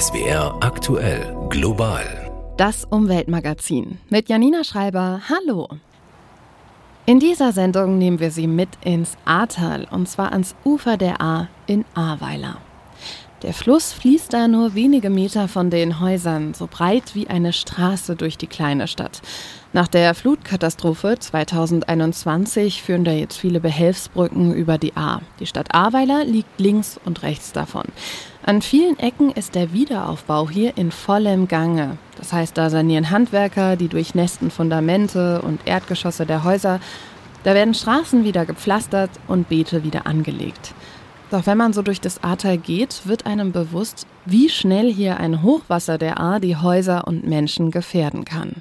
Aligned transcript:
SWR 0.00 0.56
aktuell 0.60 1.36
global. 1.50 2.04
Das 2.56 2.84
Umweltmagazin 2.84 3.98
mit 4.10 4.28
Janina 4.28 4.64
Schreiber. 4.64 5.20
Hallo. 5.28 5.68
In 7.06 7.20
dieser 7.20 7.52
Sendung 7.52 7.96
nehmen 7.96 8.18
wir 8.18 8.32
Sie 8.32 8.48
mit 8.48 8.70
ins 8.82 9.16
Ahrtal 9.24 9.86
und 9.88 10.08
zwar 10.08 10.32
ans 10.32 10.56
Ufer 10.64 10.96
der 10.96 11.20
Ahr 11.20 11.46
in 11.68 11.84
Ahrweiler. 11.94 12.56
Der 13.42 13.52
Fluss 13.52 13.92
fließt 13.92 14.32
da 14.32 14.48
nur 14.48 14.74
wenige 14.74 15.10
Meter 15.10 15.46
von 15.46 15.70
den 15.70 16.00
Häusern, 16.00 16.54
so 16.54 16.66
breit 16.66 17.14
wie 17.14 17.28
eine 17.28 17.52
Straße 17.52 18.16
durch 18.16 18.36
die 18.36 18.48
kleine 18.48 18.88
Stadt. 18.88 19.22
Nach 19.72 19.86
der 19.86 20.14
Flutkatastrophe 20.14 21.18
2021 21.20 22.82
führen 22.82 23.04
da 23.04 23.12
jetzt 23.12 23.36
viele 23.36 23.60
Behelfsbrücken 23.60 24.54
über 24.54 24.76
die 24.78 24.96
Ahr. 24.96 25.20
Die 25.38 25.46
Stadt 25.46 25.72
Ahrweiler 25.72 26.24
liegt 26.24 26.58
links 26.58 26.98
und 27.04 27.22
rechts 27.22 27.52
davon. 27.52 27.84
An 28.46 28.60
vielen 28.60 28.98
Ecken 28.98 29.30
ist 29.30 29.54
der 29.54 29.72
Wiederaufbau 29.72 30.50
hier 30.50 30.76
in 30.76 30.90
vollem 30.90 31.48
Gange. 31.48 31.96
Das 32.18 32.34
heißt, 32.34 32.58
da 32.58 32.68
sanieren 32.68 33.10
Handwerker 33.10 33.76
die 33.76 33.88
durchnässten 33.88 34.50
Fundamente 34.50 35.40
und 35.40 35.66
Erdgeschosse 35.66 36.26
der 36.26 36.44
Häuser. 36.44 36.78
Da 37.42 37.54
werden 37.54 37.72
Straßen 37.72 38.22
wieder 38.24 38.44
gepflastert 38.44 39.08
und 39.28 39.48
Beete 39.48 39.82
wieder 39.82 40.06
angelegt. 40.06 40.74
Doch 41.30 41.46
wenn 41.46 41.56
man 41.56 41.72
so 41.72 41.80
durch 41.80 42.02
das 42.02 42.22
Ahrtal 42.22 42.58
geht, 42.58 43.06
wird 43.06 43.24
einem 43.24 43.50
bewusst, 43.50 44.06
wie 44.26 44.50
schnell 44.50 44.92
hier 44.92 45.16
ein 45.16 45.42
Hochwasser 45.42 45.96
der 45.96 46.20
Ahr 46.20 46.38
die 46.38 46.56
Häuser 46.56 47.06
und 47.06 47.26
Menschen 47.26 47.70
gefährden 47.70 48.26
kann. 48.26 48.60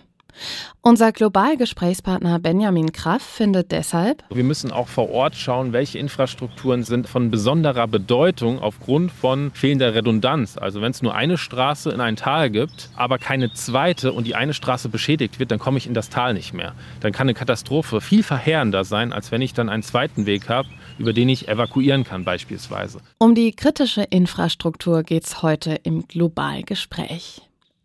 Unser 0.81 1.11
Globalgesprächspartner 1.11 2.39
Benjamin 2.39 2.91
Kraff 2.91 3.21
findet 3.21 3.71
deshalb, 3.71 4.23
wir 4.29 4.43
müssen 4.43 4.71
auch 4.71 4.87
vor 4.87 5.09
Ort 5.11 5.35
schauen, 5.35 5.73
welche 5.73 5.97
Infrastrukturen 5.97 6.83
sind 6.83 7.07
von 7.07 7.31
besonderer 7.31 7.87
Bedeutung 7.87 8.59
aufgrund 8.59 9.11
von 9.11 9.51
fehlender 9.51 9.93
Redundanz. 9.93 10.57
Also 10.57 10.81
wenn 10.81 10.91
es 10.91 11.01
nur 11.01 11.15
eine 11.15 11.37
Straße 11.37 11.89
in 11.91 12.01
ein 12.01 12.15
Tal 12.15 12.49
gibt, 12.49 12.89
aber 12.95 13.17
keine 13.17 13.53
zweite 13.53 14.11
und 14.11 14.27
die 14.27 14.35
eine 14.35 14.53
Straße 14.53 14.89
beschädigt 14.89 15.39
wird, 15.39 15.51
dann 15.51 15.59
komme 15.59 15.77
ich 15.77 15.87
in 15.87 15.93
das 15.93 16.09
Tal 16.09 16.33
nicht 16.33 16.53
mehr. 16.53 16.73
Dann 16.99 17.11
kann 17.11 17.25
eine 17.25 17.33
Katastrophe 17.33 18.01
viel 18.01 18.23
verheerender 18.23 18.83
sein, 18.83 19.13
als 19.13 19.31
wenn 19.31 19.41
ich 19.41 19.53
dann 19.53 19.69
einen 19.69 19.83
zweiten 19.83 20.25
Weg 20.25 20.49
habe, 20.49 20.67
über 20.97 21.13
den 21.13 21.29
ich 21.29 21.47
evakuieren 21.47 22.03
kann 22.03 22.25
beispielsweise. 22.25 22.99
Um 23.17 23.35
die 23.35 23.51
kritische 23.51 24.03
Infrastruktur 24.03 25.03
geht 25.03 25.25
es 25.25 25.41
heute 25.41 25.75
im 25.83 26.07
Globalgespräch. 26.07 27.41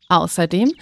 Außerdem 0.09 0.73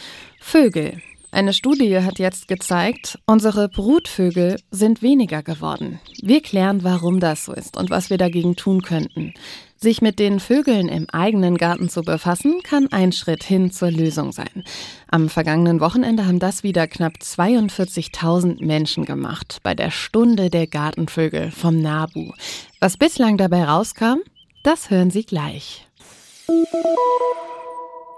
Vögel. 0.40 1.02
Eine 1.36 1.52
Studie 1.52 1.98
hat 1.98 2.18
jetzt 2.18 2.48
gezeigt, 2.48 3.18
unsere 3.26 3.68
Brutvögel 3.68 4.58
sind 4.70 5.02
weniger 5.02 5.42
geworden. 5.42 6.00
Wir 6.22 6.40
klären, 6.40 6.82
warum 6.82 7.20
das 7.20 7.44
so 7.44 7.52
ist 7.52 7.76
und 7.76 7.90
was 7.90 8.08
wir 8.08 8.16
dagegen 8.16 8.56
tun 8.56 8.80
könnten. 8.80 9.34
Sich 9.76 10.00
mit 10.00 10.18
den 10.18 10.40
Vögeln 10.40 10.88
im 10.88 11.10
eigenen 11.10 11.58
Garten 11.58 11.90
zu 11.90 12.00
befassen, 12.00 12.62
kann 12.62 12.90
ein 12.90 13.12
Schritt 13.12 13.44
hin 13.44 13.70
zur 13.70 13.90
Lösung 13.90 14.32
sein. 14.32 14.64
Am 15.08 15.28
vergangenen 15.28 15.80
Wochenende 15.80 16.26
haben 16.26 16.38
das 16.38 16.62
wieder 16.62 16.86
knapp 16.86 17.18
42.000 17.20 18.64
Menschen 18.64 19.04
gemacht 19.04 19.58
bei 19.62 19.74
der 19.74 19.90
Stunde 19.90 20.48
der 20.48 20.66
Gartenvögel 20.66 21.50
vom 21.50 21.82
NABU. 21.82 22.32
Was 22.80 22.96
bislang 22.96 23.36
dabei 23.36 23.64
rauskam, 23.64 24.20
das 24.62 24.88
hören 24.88 25.10
Sie 25.10 25.26
gleich. 25.26 25.86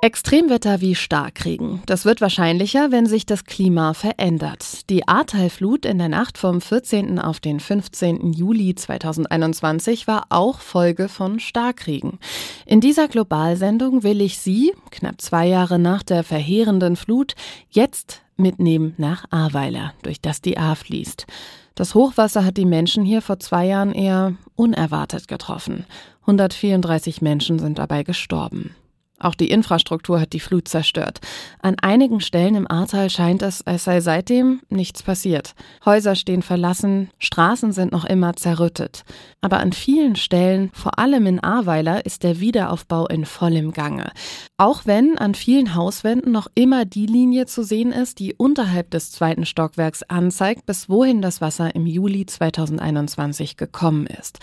Extremwetter 0.01 0.81
wie 0.81 0.95
Starkregen. 0.95 1.83
Das 1.87 2.05
wird 2.05 2.21
wahrscheinlicher, 2.21 2.93
wenn 2.93 3.07
sich 3.07 3.27
das 3.27 3.45
Klima 3.45 3.95
verändert. 3.95 4.89
Die 4.91 5.09
Ahrtalflut 5.09 5.85
in 5.85 5.99
der 5.99 6.09
Nacht 6.09 6.39
vom 6.39 6.61
14. 6.61 7.19
auf 7.19 7.41
den 7.41 7.59
15. 7.59 8.33
Juli 8.33 8.77
2021 8.77 10.07
war 10.07 10.27
auch 10.29 10.61
Folge 10.61 11.09
von 11.09 11.41
Starkregen. 11.41 12.21
In 12.65 12.81
dieser 12.81 13.09
Globalsendung 13.09 14.05
will 14.05 14.21
ich 14.21 14.39
Sie, 14.39 14.73
knapp 14.93 15.21
zwei 15.21 15.49
Jahre 15.49 15.81
nach 15.81 16.05
der 16.05 16.23
verheerenden 16.23 16.95
Flut, 16.95 17.35
jetzt 17.69 18.23
mitnehmen 18.37 18.95
nach 18.99 19.25
Ahrweiler, 19.31 19.95
durch 20.03 20.21
das 20.21 20.41
die 20.41 20.59
Ahr 20.59 20.77
fließt. 20.77 21.27
Das 21.75 21.97
Hochwasser 21.97 22.45
hat 22.45 22.57
die 22.57 22.67
Menschen 22.67 23.05
hier 23.05 23.21
vor 23.21 23.41
zwei 23.41 23.67
Jahren 23.67 23.93
eher 23.93 24.35
unerwartet 24.55 25.27
getroffen. 25.27 25.87
134 26.21 27.21
Menschen 27.21 27.59
sind 27.59 27.81
dabei 27.81 28.05
gestorben. 28.05 28.77
Auch 29.21 29.35
die 29.35 29.51
Infrastruktur 29.51 30.21
hat 30.21 30.33
die 30.33 30.41
Flut 30.41 30.69
zerstört. 30.69 31.21
An 31.61 31.77
einigen 31.81 32.21
Stellen 32.21 32.55
im 32.55 32.71
Ahrtal 32.71 33.11
scheint 33.11 33.43
es, 33.43 33.67
als 33.67 33.85
sei 33.85 34.01
seitdem 34.01 34.61
nichts 34.69 35.03
passiert. 35.03 35.55
Häuser 35.85 36.15
stehen 36.15 36.43
verlassen, 36.43 37.11
Straßen 37.19 37.73
sind 37.73 37.91
noch 37.91 38.05
immer 38.05 38.35
zerrüttet. 38.37 39.05
Aber 39.41 39.59
an 39.59 39.73
vielen 39.73 40.17
Stellen, 40.17 40.71
vor 40.73 40.99
allem 40.99 41.27
in 41.27 41.41
Ahrweiler, 41.41 42.07
ist 42.07 42.23
der 42.23 42.41
Wiederaufbau 42.41 43.07
in 43.09 43.25
vollem 43.25 43.73
Gange. 43.73 44.13
Auch 44.57 44.87
wenn 44.87 45.19
an 45.19 45.35
vielen 45.35 45.75
Hauswänden 45.75 46.33
noch 46.33 46.49
immer 46.55 46.85
die 46.85 47.07
Linie 47.07 47.47
zu 47.47 47.63
sehen 47.63 47.93
ist, 47.93 48.19
die 48.19 48.35
unterhalb 48.35 48.91
des 48.91 49.11
zweiten 49.13 49.47
Stockwerks 49.47 50.03
anzeigt, 50.05 50.67
bis 50.67 50.89
wohin 50.89 51.23
das 51.23 51.41
Wasser 51.41 51.75
im 51.75 51.87
Juli 51.87 52.27
2021 52.27 53.57
gekommen 53.57 54.07
ist. 54.07 54.39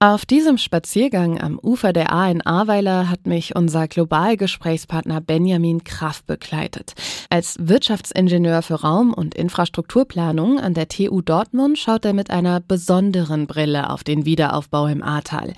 Auf 0.00 0.24
diesem 0.24 0.58
Spaziergang 0.58 1.40
am 1.40 1.58
Ufer 1.58 1.92
der 1.92 2.12
Ahr 2.12 2.30
in 2.30 2.40
Ahrweiler 2.40 3.10
hat 3.10 3.26
mich 3.26 3.56
unser 3.56 3.88
Globalgesprächspartner 4.18 5.20
Benjamin 5.20 5.84
Kraft 5.84 6.26
begleitet. 6.26 6.94
Als 7.30 7.56
Wirtschaftsingenieur 7.60 8.62
für 8.62 8.74
Raum- 8.74 9.14
und 9.14 9.36
Infrastrukturplanung 9.36 10.58
an 10.58 10.74
der 10.74 10.88
TU 10.88 11.22
Dortmund 11.22 11.78
schaut 11.78 12.04
er 12.04 12.14
mit 12.14 12.30
einer 12.30 12.58
besonderen 12.58 13.46
Brille 13.46 13.90
auf 13.90 14.02
den 14.02 14.24
Wiederaufbau 14.24 14.88
im 14.88 15.04
Ahrtal. 15.04 15.52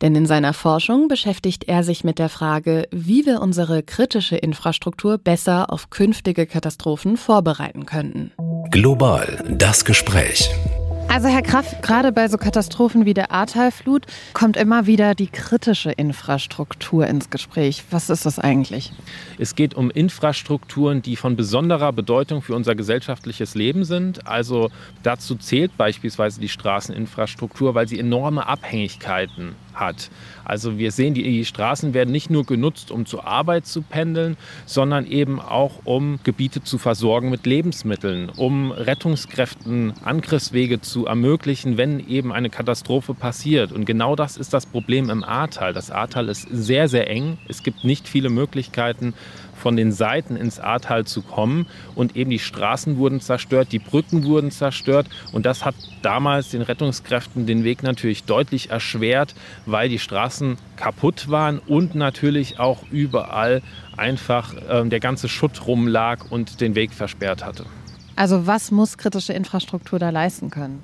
Denn 0.00 0.14
in 0.14 0.24
seiner 0.24 0.54
Forschung 0.54 1.08
beschäftigt 1.08 1.64
er 1.64 1.84
sich 1.84 2.04
mit 2.04 2.18
der 2.18 2.30
Frage, 2.30 2.88
wie 2.90 3.26
wir 3.26 3.42
unsere 3.42 3.82
kritische 3.82 4.36
Infrastruktur 4.36 5.18
besser 5.18 5.70
auf 5.70 5.90
künftige 5.90 6.46
Katastrophen 6.46 7.18
vorbereiten 7.18 7.84
könnten. 7.84 8.32
Global 8.70 9.44
das 9.50 9.84
Gespräch. 9.84 10.50
Also 11.08 11.28
Herr 11.28 11.42
Kraft, 11.42 11.82
gerade 11.82 12.12
bei 12.12 12.28
so 12.28 12.36
Katastrophen 12.36 13.06
wie 13.06 13.14
der 13.14 13.32
Ahrtalflut 13.32 14.06
kommt 14.32 14.56
immer 14.56 14.86
wieder 14.86 15.14
die 15.14 15.28
kritische 15.28 15.90
Infrastruktur 15.90 17.06
ins 17.06 17.30
Gespräch. 17.30 17.84
Was 17.90 18.10
ist 18.10 18.26
das 18.26 18.38
eigentlich? 18.38 18.92
Es 19.38 19.54
geht 19.54 19.74
um 19.74 19.90
Infrastrukturen, 19.90 21.00
die 21.02 21.16
von 21.16 21.36
besonderer 21.36 21.92
Bedeutung 21.92 22.42
für 22.42 22.54
unser 22.54 22.74
gesellschaftliches 22.74 23.54
Leben 23.54 23.84
sind. 23.84 24.26
Also 24.26 24.70
dazu 25.02 25.36
zählt 25.36 25.76
beispielsweise 25.76 26.40
die 26.40 26.48
Straßeninfrastruktur, 26.48 27.74
weil 27.74 27.88
sie 27.88 27.98
enorme 27.98 28.46
Abhängigkeiten 28.46 29.54
hat. 29.76 30.10
Also 30.44 30.78
wir 30.78 30.92
sehen, 30.92 31.14
die 31.14 31.44
Straßen 31.44 31.94
werden 31.94 32.12
nicht 32.12 32.30
nur 32.30 32.44
genutzt, 32.44 32.90
um 32.90 33.06
zur 33.06 33.26
Arbeit 33.26 33.66
zu 33.66 33.82
pendeln, 33.82 34.36
sondern 34.64 35.06
eben 35.06 35.40
auch, 35.40 35.80
um 35.84 36.18
Gebiete 36.24 36.62
zu 36.62 36.78
versorgen 36.78 37.30
mit 37.30 37.46
Lebensmitteln, 37.46 38.28
um 38.28 38.70
Rettungskräften 38.72 39.94
Angriffswege 40.04 40.80
zu 40.80 41.06
ermöglichen, 41.06 41.76
wenn 41.76 42.06
eben 42.08 42.32
eine 42.32 42.50
Katastrophe 42.50 43.14
passiert. 43.14 43.72
Und 43.72 43.84
genau 43.84 44.16
das 44.16 44.36
ist 44.36 44.52
das 44.52 44.66
Problem 44.66 45.10
im 45.10 45.24
Ahrtal. 45.24 45.72
Das 45.72 45.90
Ahrtal 45.90 46.28
ist 46.28 46.46
sehr, 46.50 46.88
sehr 46.88 47.10
eng. 47.10 47.38
Es 47.48 47.62
gibt 47.62 47.84
nicht 47.84 48.08
viele 48.08 48.28
Möglichkeiten, 48.28 49.14
von 49.56 49.76
den 49.76 49.90
Seiten 49.90 50.36
ins 50.36 50.60
Ahrtal 50.60 51.04
zu 51.06 51.22
kommen. 51.22 51.66
Und 51.94 52.16
eben 52.16 52.30
die 52.30 52.38
Straßen 52.38 52.98
wurden 52.98 53.20
zerstört, 53.20 53.72
die 53.72 53.78
Brücken 53.78 54.24
wurden 54.24 54.50
zerstört. 54.50 55.08
Und 55.32 55.46
das 55.46 55.64
hat 55.64 55.74
damals 56.02 56.50
den 56.50 56.62
Rettungskräften 56.62 57.46
den 57.46 57.64
Weg 57.64 57.82
natürlich 57.82 58.24
deutlich 58.24 58.70
erschwert, 58.70 59.34
weil 59.66 59.88
die 59.88 59.98
Straßen 59.98 60.56
kaputt 60.76 61.30
waren 61.30 61.58
und 61.58 61.94
natürlich 61.94 62.58
auch 62.58 62.84
überall 62.90 63.62
einfach 63.96 64.54
äh, 64.54 64.88
der 64.88 65.00
ganze 65.00 65.28
Schutt 65.28 65.66
rumlag 65.66 66.30
und 66.30 66.60
den 66.60 66.74
Weg 66.74 66.92
versperrt 66.92 67.44
hatte. 67.44 67.66
Also 68.14 68.46
was 68.46 68.70
muss 68.70 68.96
kritische 68.96 69.34
Infrastruktur 69.34 69.98
da 69.98 70.10
leisten 70.10 70.50
können? 70.50 70.82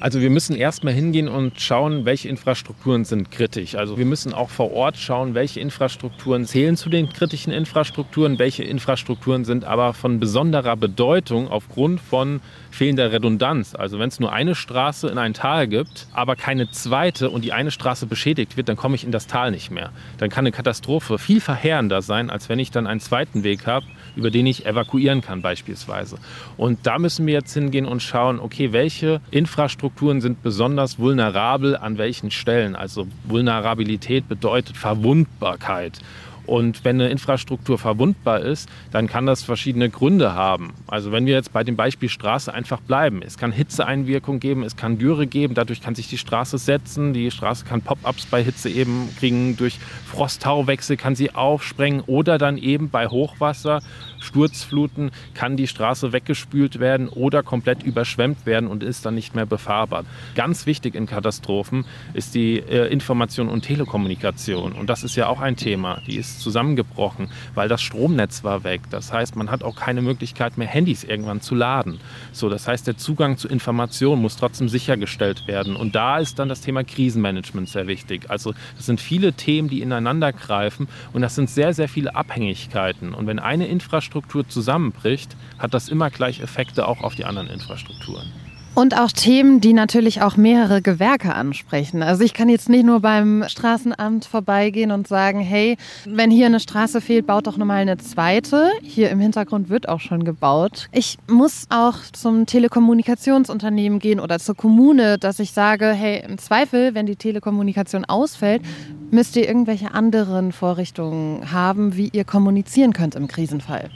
Also 0.00 0.20
wir 0.20 0.30
müssen 0.30 0.54
erstmal 0.54 0.94
hingehen 0.94 1.26
und 1.26 1.60
schauen, 1.60 2.04
welche 2.04 2.28
Infrastrukturen 2.28 3.04
sind 3.04 3.32
kritisch. 3.32 3.74
Also 3.74 3.98
wir 3.98 4.06
müssen 4.06 4.32
auch 4.32 4.48
vor 4.48 4.72
Ort 4.72 4.96
schauen, 4.96 5.34
welche 5.34 5.58
Infrastrukturen 5.58 6.44
zählen 6.44 6.76
zu 6.76 6.88
den 6.88 7.08
kritischen 7.08 7.52
Infrastrukturen, 7.52 8.38
welche 8.38 8.62
Infrastrukturen 8.62 9.44
sind 9.44 9.64
aber 9.64 9.94
von 9.94 10.20
besonderer 10.20 10.76
Bedeutung 10.76 11.48
aufgrund 11.48 12.00
von 12.00 12.40
fehlender 12.70 13.10
Redundanz. 13.10 13.74
Also 13.74 13.98
wenn 13.98 14.08
es 14.08 14.20
nur 14.20 14.32
eine 14.32 14.54
Straße 14.54 15.08
in 15.08 15.18
ein 15.18 15.34
Tal 15.34 15.66
gibt, 15.66 16.06
aber 16.12 16.36
keine 16.36 16.70
zweite 16.70 17.28
und 17.30 17.44
die 17.44 17.52
eine 17.52 17.72
Straße 17.72 18.06
beschädigt 18.06 18.56
wird, 18.56 18.68
dann 18.68 18.76
komme 18.76 18.94
ich 18.94 19.02
in 19.02 19.10
das 19.10 19.26
Tal 19.26 19.50
nicht 19.50 19.72
mehr. 19.72 19.90
Dann 20.18 20.30
kann 20.30 20.42
eine 20.42 20.52
Katastrophe 20.52 21.18
viel 21.18 21.40
verheerender 21.40 22.02
sein, 22.02 22.30
als 22.30 22.48
wenn 22.48 22.60
ich 22.60 22.70
dann 22.70 22.86
einen 22.86 23.00
zweiten 23.00 23.42
Weg 23.42 23.66
habe, 23.66 23.84
über 24.14 24.30
den 24.30 24.46
ich 24.46 24.64
evakuieren 24.64 25.22
kann 25.22 25.42
beispielsweise. 25.42 26.18
Und 26.56 26.86
da 26.86 27.00
müssen 27.00 27.26
wir 27.26 27.34
jetzt 27.34 27.52
hingehen 27.52 27.84
und 27.84 28.00
schauen, 28.00 28.38
okay, 28.38 28.72
welche 28.72 29.20
Infrastrukturen 29.32 29.87
sind 30.20 30.42
besonders 30.42 30.98
vulnerabel 30.98 31.76
an 31.76 31.98
welchen 31.98 32.30
Stellen. 32.30 32.76
Also 32.76 33.06
Vulnerabilität 33.24 34.28
bedeutet 34.28 34.76
Verwundbarkeit. 34.76 36.00
Und 36.48 36.82
wenn 36.82 36.98
eine 36.98 37.10
Infrastruktur 37.10 37.76
verwundbar 37.76 38.40
ist, 38.40 38.70
dann 38.90 39.06
kann 39.06 39.26
das 39.26 39.42
verschiedene 39.42 39.90
Gründe 39.90 40.32
haben. 40.32 40.72
Also 40.86 41.12
wenn 41.12 41.26
wir 41.26 41.34
jetzt 41.34 41.52
bei 41.52 41.62
dem 41.62 41.76
Beispiel 41.76 42.08
Straße 42.08 42.52
einfach 42.52 42.80
bleiben. 42.80 43.20
Es 43.20 43.36
kann 43.36 43.52
Hitzeeinwirkung 43.52 44.40
geben, 44.40 44.62
es 44.62 44.74
kann 44.74 44.96
Dürre 44.96 45.26
geben, 45.26 45.52
dadurch 45.52 45.82
kann 45.82 45.94
sich 45.94 46.08
die 46.08 46.16
Straße 46.16 46.56
setzen, 46.56 47.12
die 47.12 47.30
Straße 47.30 47.66
kann 47.66 47.82
Pop-ups 47.82 48.24
bei 48.24 48.42
Hitze 48.42 48.70
eben 48.70 49.10
kriegen, 49.18 49.58
durch 49.58 49.78
Frosttauwechsel 50.06 50.96
kann 50.96 51.14
sie 51.14 51.34
aufsprengen 51.34 52.00
oder 52.06 52.38
dann 52.38 52.56
eben 52.56 52.88
bei 52.88 53.08
Hochwasser, 53.08 53.82
Sturzfluten 54.20 55.10
kann 55.34 55.56
die 55.56 55.66
Straße 55.66 56.12
weggespült 56.12 56.80
werden 56.80 57.08
oder 57.08 57.42
komplett 57.42 57.82
überschwemmt 57.82 58.46
werden 58.46 58.68
und 58.68 58.82
ist 58.82 59.06
dann 59.06 59.14
nicht 59.14 59.34
mehr 59.34 59.46
befahrbar. 59.46 60.04
Ganz 60.34 60.66
wichtig 60.66 60.94
in 60.94 61.06
Katastrophen 61.06 61.84
ist 62.14 62.34
die 62.34 62.58
äh, 62.58 62.88
Information 62.92 63.48
und 63.48 63.62
Telekommunikation 63.62 64.72
und 64.72 64.88
das 64.88 65.04
ist 65.04 65.16
ja 65.16 65.28
auch 65.28 65.40
ein 65.40 65.56
Thema. 65.56 66.00
Die 66.06 66.16
ist 66.16 66.40
zusammengebrochen, 66.40 67.30
weil 67.54 67.68
das 67.68 67.82
Stromnetz 67.82 68.44
war 68.44 68.64
weg. 68.64 68.82
Das 68.90 69.12
heißt, 69.12 69.36
man 69.36 69.50
hat 69.50 69.62
auch 69.62 69.76
keine 69.76 70.02
Möglichkeit 70.02 70.58
mehr, 70.58 70.68
Handys 70.68 71.04
irgendwann 71.04 71.40
zu 71.40 71.54
laden. 71.54 72.00
So, 72.32 72.48
das 72.48 72.68
heißt, 72.68 72.86
der 72.86 72.96
Zugang 72.96 73.36
zu 73.36 73.48
Informationen 73.48 74.22
muss 74.22 74.36
trotzdem 74.36 74.68
sichergestellt 74.68 75.46
werden. 75.46 75.76
Und 75.76 75.94
da 75.94 76.18
ist 76.18 76.38
dann 76.38 76.48
das 76.48 76.60
Thema 76.60 76.84
Krisenmanagement 76.84 77.68
sehr 77.68 77.86
wichtig. 77.86 78.28
Also 78.28 78.54
das 78.76 78.86
sind 78.86 79.00
viele 79.00 79.32
Themen, 79.32 79.68
die 79.68 79.80
ineinander 79.80 80.32
greifen 80.32 80.88
und 81.12 81.22
das 81.22 81.34
sind 81.34 81.50
sehr, 81.50 81.74
sehr 81.74 81.88
viele 81.88 82.14
Abhängigkeiten. 82.14 83.14
Und 83.14 83.26
wenn 83.26 83.38
eine 83.38 83.66
Infrastruktur 83.66 84.07
zusammenbricht, 84.48 85.36
hat 85.58 85.74
das 85.74 85.88
immer 85.88 86.10
gleich 86.10 86.40
Effekte 86.40 86.86
auch 86.86 87.02
auf 87.02 87.14
die 87.14 87.24
anderen 87.24 87.48
Infrastrukturen. 87.48 88.32
Und 88.78 88.96
auch 88.96 89.10
Themen, 89.10 89.60
die 89.60 89.72
natürlich 89.72 90.22
auch 90.22 90.36
mehrere 90.36 90.82
Gewerke 90.82 91.34
ansprechen. 91.34 92.00
Also 92.00 92.22
ich 92.22 92.32
kann 92.32 92.48
jetzt 92.48 92.68
nicht 92.68 92.86
nur 92.86 93.00
beim 93.00 93.42
Straßenamt 93.48 94.24
vorbeigehen 94.24 94.92
und 94.92 95.08
sagen, 95.08 95.40
hey, 95.40 95.76
wenn 96.04 96.30
hier 96.30 96.46
eine 96.46 96.60
Straße 96.60 97.00
fehlt, 97.00 97.26
baut 97.26 97.48
doch 97.48 97.56
nochmal 97.56 97.78
eine 97.78 97.96
zweite. 97.96 98.70
Hier 98.82 99.10
im 99.10 99.18
Hintergrund 99.18 99.68
wird 99.68 99.88
auch 99.88 99.98
schon 99.98 100.22
gebaut. 100.22 100.86
Ich 100.92 101.18
muss 101.28 101.66
auch 101.70 101.96
zum 102.12 102.46
Telekommunikationsunternehmen 102.46 103.98
gehen 103.98 104.20
oder 104.20 104.38
zur 104.38 104.54
Kommune, 104.54 105.18
dass 105.18 105.40
ich 105.40 105.50
sage, 105.50 105.86
hey, 105.86 106.22
im 106.24 106.38
Zweifel, 106.38 106.94
wenn 106.94 107.06
die 107.06 107.16
Telekommunikation 107.16 108.04
ausfällt, 108.04 108.62
müsst 109.10 109.34
ihr 109.34 109.48
irgendwelche 109.48 109.92
anderen 109.92 110.52
Vorrichtungen 110.52 111.50
haben, 111.50 111.96
wie 111.96 112.10
ihr 112.12 112.22
kommunizieren 112.22 112.92
könnt 112.92 113.16
im 113.16 113.26
Krisenfall. 113.26 113.90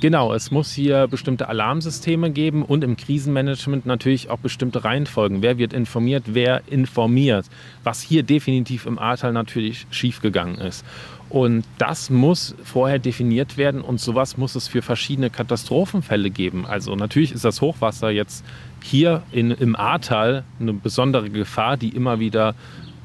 Genau, 0.00 0.34
es 0.34 0.50
muss 0.50 0.72
hier 0.72 1.06
bestimmte 1.06 1.48
Alarmsysteme 1.48 2.30
geben 2.30 2.62
und 2.62 2.84
im 2.84 2.98
Krisenmanagement 2.98 3.86
natürlich 3.86 4.28
auch 4.28 4.38
bestimmte 4.38 4.84
Reihenfolgen. 4.84 5.40
Wer 5.40 5.56
wird 5.56 5.72
informiert, 5.72 6.24
wer 6.26 6.60
informiert, 6.66 7.46
was 7.82 8.02
hier 8.02 8.22
definitiv 8.22 8.84
im 8.84 8.98
Ahrtal 8.98 9.32
natürlich 9.32 9.86
schiefgegangen 9.90 10.58
ist. 10.58 10.84
Und 11.30 11.64
das 11.78 12.10
muss 12.10 12.54
vorher 12.62 12.98
definiert 12.98 13.56
werden 13.56 13.80
und 13.80 13.98
sowas 13.98 14.36
muss 14.36 14.54
es 14.54 14.68
für 14.68 14.82
verschiedene 14.82 15.30
Katastrophenfälle 15.30 16.30
geben. 16.30 16.66
Also 16.66 16.94
natürlich 16.94 17.32
ist 17.32 17.44
das 17.44 17.62
Hochwasser 17.62 18.10
jetzt 18.10 18.44
hier 18.82 19.22
in, 19.32 19.50
im 19.50 19.74
Ahrtal 19.76 20.44
eine 20.60 20.74
besondere 20.74 21.30
Gefahr, 21.30 21.78
die 21.78 21.88
immer 21.88 22.20
wieder 22.20 22.54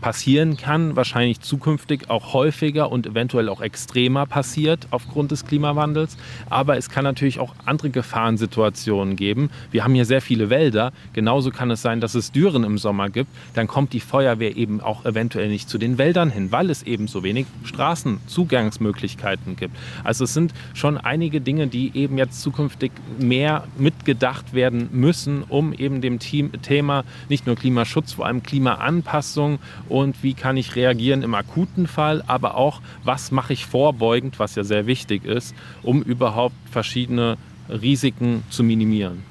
passieren 0.02 0.58
kann, 0.58 0.96
wahrscheinlich 0.96 1.40
zukünftig 1.40 2.10
auch 2.10 2.34
häufiger 2.34 2.92
und 2.92 3.06
eventuell 3.06 3.48
auch 3.48 3.62
extremer 3.62 4.26
passiert 4.26 4.88
aufgrund 4.92 5.32
des 5.32 5.46
Klimawandels. 5.46 6.18
Aber 6.50 6.78
es 6.78 6.90
kann 6.90 7.04
natürlich 7.04 7.40
auch 7.40 7.54
andere 7.66 7.92
Gefahrensituationen 7.92 9.16
geben. 9.16 9.50
Wir 9.72 9.84
haben 9.84 9.94
hier 9.94 10.06
sehr 10.06 10.22
viele 10.22 10.50
Wälder. 10.50 10.92
Genauso 11.14 11.52
kann 11.52 11.72
es 11.72 11.82
sein, 11.82 12.02
dass 12.02 12.16
es 12.16 12.32
Dürren 12.32 12.64
im 12.64 12.78
Sommer 12.78 13.10
gibt. 13.10 13.30
Dann 13.54 13.68
kommt 13.68 13.94
die 13.94 14.00
Feuerwehr 14.00 14.58
eben 14.58 14.82
auch 14.82 15.06
eventuell 15.06 15.48
nicht 15.48 15.70
zu 15.70 15.78
den 15.78 15.98
Wäldern 15.98 16.32
hin, 16.32 16.52
weil 16.52 16.70
es 16.70 16.84
eben 16.84 17.08
so 17.08 17.24
wenig 17.24 17.46
Straßenzugangsmöglichkeiten 17.64 19.56
gibt. 19.56 19.78
Also 20.04 20.24
es 20.24 20.34
sind 20.34 20.54
schon 20.74 20.98
einige 20.98 21.42
Dinge, 21.42 21.68
die 21.68 21.92
eben 21.94 22.18
jetzt 22.18 22.42
zukünftig 22.42 22.92
mehr 23.20 23.66
mitgedacht 23.78 24.54
werden 24.54 24.90
müssen, 24.92 25.44
um 25.48 25.74
eben 25.74 26.02
dem 26.02 26.20
Thema 26.20 27.04
nicht 27.30 27.46
nur 27.46 27.56
Klimaschutz, 27.56 28.14
vor 28.14 28.26
allem 28.26 28.42
Klimaanpassung 28.42 29.60
und 29.92 30.24
wie 30.24 30.34
kann 30.34 30.58
ich 30.58 30.76
reagieren 30.76 31.22
im 31.22 31.36
akuten 31.36 31.86
Fall, 31.86 32.24
aber 32.26 32.56
auch, 32.56 32.82
was 33.04 33.32
mache 33.32 33.54
ich 33.54 33.66
vorbeugend, 33.66 34.40
was 34.40 34.56
ja 34.56 34.64
sehr 34.64 34.88
wichtig 34.88 35.26
ist, 35.26 35.54
um 35.84 36.02
überhaupt 36.02 36.56
verschiedene 36.72 37.38
Risiken 37.70 38.44
zu 38.50 38.64
minimieren. 38.64 39.24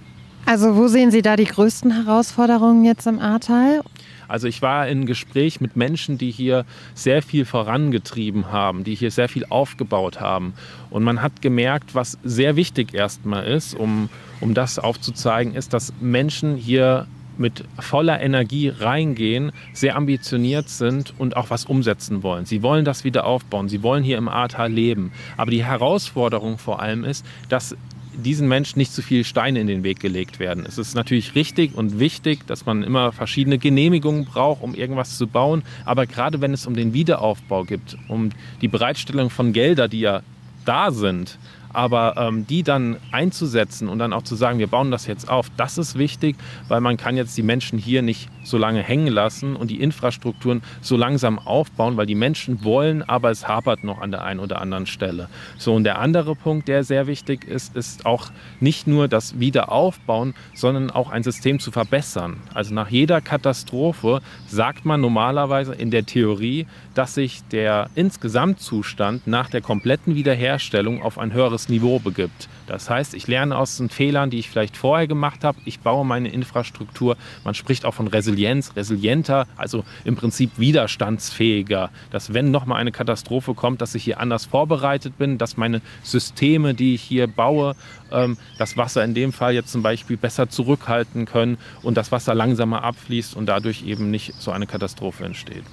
Also 0.46 0.76
wo 0.76 0.88
sehen 0.88 1.10
Sie 1.10 1.22
da 1.22 1.36
die 1.36 1.44
größten 1.44 2.04
Herausforderungen 2.04 2.84
jetzt 2.84 3.06
im 3.06 3.18
Ahrtal? 3.18 3.82
Also 4.28 4.46
ich 4.46 4.62
war 4.62 4.86
in 4.86 5.06
Gespräch 5.06 5.60
mit 5.60 5.76
Menschen, 5.76 6.16
die 6.16 6.30
hier 6.30 6.64
sehr 6.94 7.22
viel 7.22 7.44
vorangetrieben 7.44 8.52
haben, 8.52 8.84
die 8.84 8.94
hier 8.94 9.10
sehr 9.10 9.28
viel 9.28 9.44
aufgebaut 9.48 10.20
haben. 10.20 10.54
Und 10.88 11.02
man 11.02 11.20
hat 11.20 11.42
gemerkt, 11.42 11.94
was 11.94 12.16
sehr 12.22 12.54
wichtig 12.54 12.94
erstmal 12.94 13.44
ist, 13.44 13.74
um, 13.74 14.08
um 14.40 14.54
das 14.54 14.78
aufzuzeigen, 14.78 15.54
ist, 15.54 15.72
dass 15.72 15.92
Menschen 16.00 16.56
hier 16.56 17.06
mit 17.40 17.64
voller 17.78 18.20
Energie 18.20 18.68
reingehen, 18.68 19.50
sehr 19.72 19.96
ambitioniert 19.96 20.68
sind 20.68 21.14
und 21.18 21.36
auch 21.36 21.50
was 21.50 21.64
umsetzen 21.64 22.22
wollen. 22.22 22.44
Sie 22.44 22.62
wollen 22.62 22.84
das 22.84 23.02
wieder 23.02 23.26
aufbauen, 23.26 23.68
sie 23.68 23.82
wollen 23.82 24.04
hier 24.04 24.18
im 24.18 24.28
Ahrtal 24.28 24.70
leben. 24.70 25.12
Aber 25.36 25.50
die 25.50 25.64
Herausforderung 25.64 26.58
vor 26.58 26.80
allem 26.80 27.02
ist, 27.02 27.26
dass 27.48 27.74
diesen 28.12 28.48
Menschen 28.48 28.78
nicht 28.78 28.92
zu 28.92 29.02
viele 29.02 29.24
Steine 29.24 29.60
in 29.60 29.66
den 29.66 29.82
Weg 29.82 30.00
gelegt 30.00 30.38
werden. 30.38 30.64
Es 30.66 30.78
ist 30.78 30.94
natürlich 30.94 31.34
richtig 31.34 31.74
und 31.74 31.98
wichtig, 31.98 32.46
dass 32.46 32.66
man 32.66 32.82
immer 32.82 33.12
verschiedene 33.12 33.58
Genehmigungen 33.58 34.24
braucht, 34.24 34.62
um 34.62 34.74
irgendwas 34.74 35.16
zu 35.16 35.26
bauen. 35.26 35.62
Aber 35.84 36.06
gerade 36.06 36.40
wenn 36.40 36.52
es 36.52 36.66
um 36.66 36.74
den 36.74 36.92
Wiederaufbau 36.92 37.64
geht, 37.64 37.96
um 38.08 38.30
die 38.60 38.68
Bereitstellung 38.68 39.30
von 39.30 39.52
Geldern, 39.52 39.90
die 39.90 40.00
ja 40.00 40.22
da 40.64 40.90
sind, 40.90 41.38
aber 41.72 42.14
ähm, 42.16 42.46
die 42.46 42.62
dann 42.62 42.96
einzusetzen 43.12 43.88
und 43.88 43.98
dann 43.98 44.12
auch 44.12 44.22
zu 44.22 44.34
sagen, 44.34 44.58
wir 44.58 44.66
bauen 44.66 44.90
das 44.90 45.06
jetzt 45.06 45.28
auf, 45.28 45.46
das 45.56 45.78
ist 45.78 45.96
wichtig, 45.98 46.36
weil 46.68 46.80
man 46.80 46.96
kann 46.96 47.16
jetzt 47.16 47.36
die 47.36 47.42
Menschen 47.42 47.78
hier 47.78 48.02
nicht 48.02 48.28
so 48.42 48.58
lange 48.58 48.82
hängen 48.82 49.08
lassen 49.08 49.56
und 49.56 49.70
die 49.70 49.80
Infrastrukturen 49.80 50.62
so 50.80 50.96
langsam 50.96 51.38
aufbauen, 51.38 51.96
weil 51.96 52.06
die 52.06 52.14
Menschen 52.14 52.64
wollen, 52.64 53.02
aber 53.02 53.30
es 53.30 53.46
hapert 53.46 53.84
noch 53.84 54.00
an 54.00 54.10
der 54.10 54.24
einen 54.24 54.40
oder 54.40 54.60
anderen 54.60 54.86
Stelle. 54.86 55.28
So, 55.58 55.74
und 55.74 55.84
der 55.84 55.98
andere 55.98 56.34
Punkt, 56.34 56.68
der 56.68 56.84
sehr 56.84 57.06
wichtig 57.06 57.44
ist, 57.44 57.76
ist 57.76 58.06
auch 58.06 58.30
nicht 58.60 58.86
nur 58.86 59.08
das 59.08 59.38
Wiederaufbauen, 59.38 60.34
sondern 60.54 60.90
auch 60.90 61.10
ein 61.10 61.22
System 61.22 61.60
zu 61.60 61.70
verbessern. 61.70 62.36
Also 62.54 62.74
nach 62.74 62.90
jeder 62.90 63.20
Katastrophe 63.20 64.20
sagt 64.46 64.84
man 64.84 65.00
normalerweise 65.00 65.74
in 65.74 65.90
der 65.90 66.06
Theorie, 66.06 66.66
dass 66.94 67.14
sich 67.14 67.42
der 67.50 67.88
Insgesamtzustand 67.94 69.26
nach 69.26 69.48
der 69.48 69.60
kompletten 69.60 70.14
Wiederherstellung 70.14 71.02
auf 71.02 71.18
ein 71.18 71.32
höheres 71.32 71.68
Niveau 71.68 71.98
begibt. 71.98 72.48
Das 72.66 72.90
heißt, 72.90 73.14
ich 73.14 73.26
lerne 73.26 73.56
aus 73.56 73.76
den 73.76 73.90
Fehlern, 73.90 74.30
die 74.30 74.38
ich 74.38 74.48
vielleicht 74.48 74.76
vorher 74.76 75.06
gemacht 75.06 75.44
habe. 75.44 75.58
Ich 75.64 75.80
baue 75.80 76.04
meine 76.04 76.28
Infrastruktur. 76.28 77.16
Man 77.44 77.54
spricht 77.54 77.84
auch 77.84 77.94
von 77.94 78.08
Resilienz, 78.30 78.76
resilienter, 78.76 79.46
also 79.56 79.84
im 80.04 80.16
Prinzip 80.16 80.52
widerstandsfähiger. 80.56 81.90
Dass 82.10 82.32
wenn 82.32 82.50
nochmal 82.50 82.80
eine 82.80 82.92
Katastrophe 82.92 83.54
kommt, 83.54 83.80
dass 83.80 83.94
ich 83.94 84.04
hier 84.04 84.20
anders 84.20 84.46
vorbereitet 84.46 85.18
bin, 85.18 85.38
dass 85.38 85.56
meine 85.56 85.80
Systeme, 86.02 86.74
die 86.74 86.94
ich 86.94 87.02
hier 87.02 87.26
baue, 87.26 87.74
ähm, 88.12 88.36
das 88.58 88.76
Wasser 88.76 89.04
in 89.04 89.14
dem 89.14 89.32
Fall 89.32 89.54
jetzt 89.54 89.72
zum 89.72 89.82
Beispiel 89.82 90.16
besser 90.16 90.48
zurückhalten 90.48 91.26
können 91.26 91.58
und 91.82 91.96
das 91.96 92.12
Wasser 92.12 92.34
langsamer 92.34 92.84
abfließt 92.84 93.34
und 93.34 93.46
dadurch 93.46 93.84
eben 93.84 94.10
nicht 94.10 94.34
so 94.38 94.50
eine 94.50 94.66
Katastrophe 94.66 95.24
entsteht. 95.24 95.64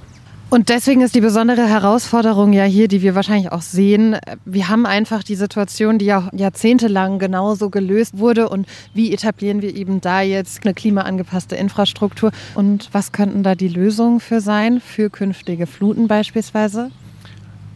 Und 0.49 0.69
deswegen 0.69 1.01
ist 1.01 1.13
die 1.13 1.19
besondere 1.19 1.67
Herausforderung 1.67 2.53
ja 2.53 2.63
hier, 2.63 2.87
die 2.87 3.01
wir 3.01 3.15
wahrscheinlich 3.15 3.51
auch 3.51 3.61
sehen, 3.61 4.15
wir 4.45 4.69
haben 4.69 4.85
einfach 4.85 5.21
die 5.21 5.35
Situation, 5.35 5.97
die 5.97 6.05
ja 6.05 6.29
jahrzehntelang 6.31 7.19
genauso 7.19 7.69
gelöst 7.69 8.17
wurde. 8.17 8.47
Und 8.47 8.65
wie 8.93 9.13
etablieren 9.13 9.61
wir 9.61 9.75
eben 9.75 9.99
da 9.99 10.21
jetzt 10.21 10.63
eine 10.63 10.73
klimaangepasste 10.73 11.57
Infrastruktur? 11.57 12.31
Und 12.55 12.87
was 12.93 13.11
könnten 13.11 13.43
da 13.43 13.55
die 13.55 13.67
Lösungen 13.67 14.21
für 14.21 14.39
sein, 14.39 14.79
für 14.79 15.09
künftige 15.09 15.67
Fluten 15.67 16.07
beispielsweise? 16.07 16.91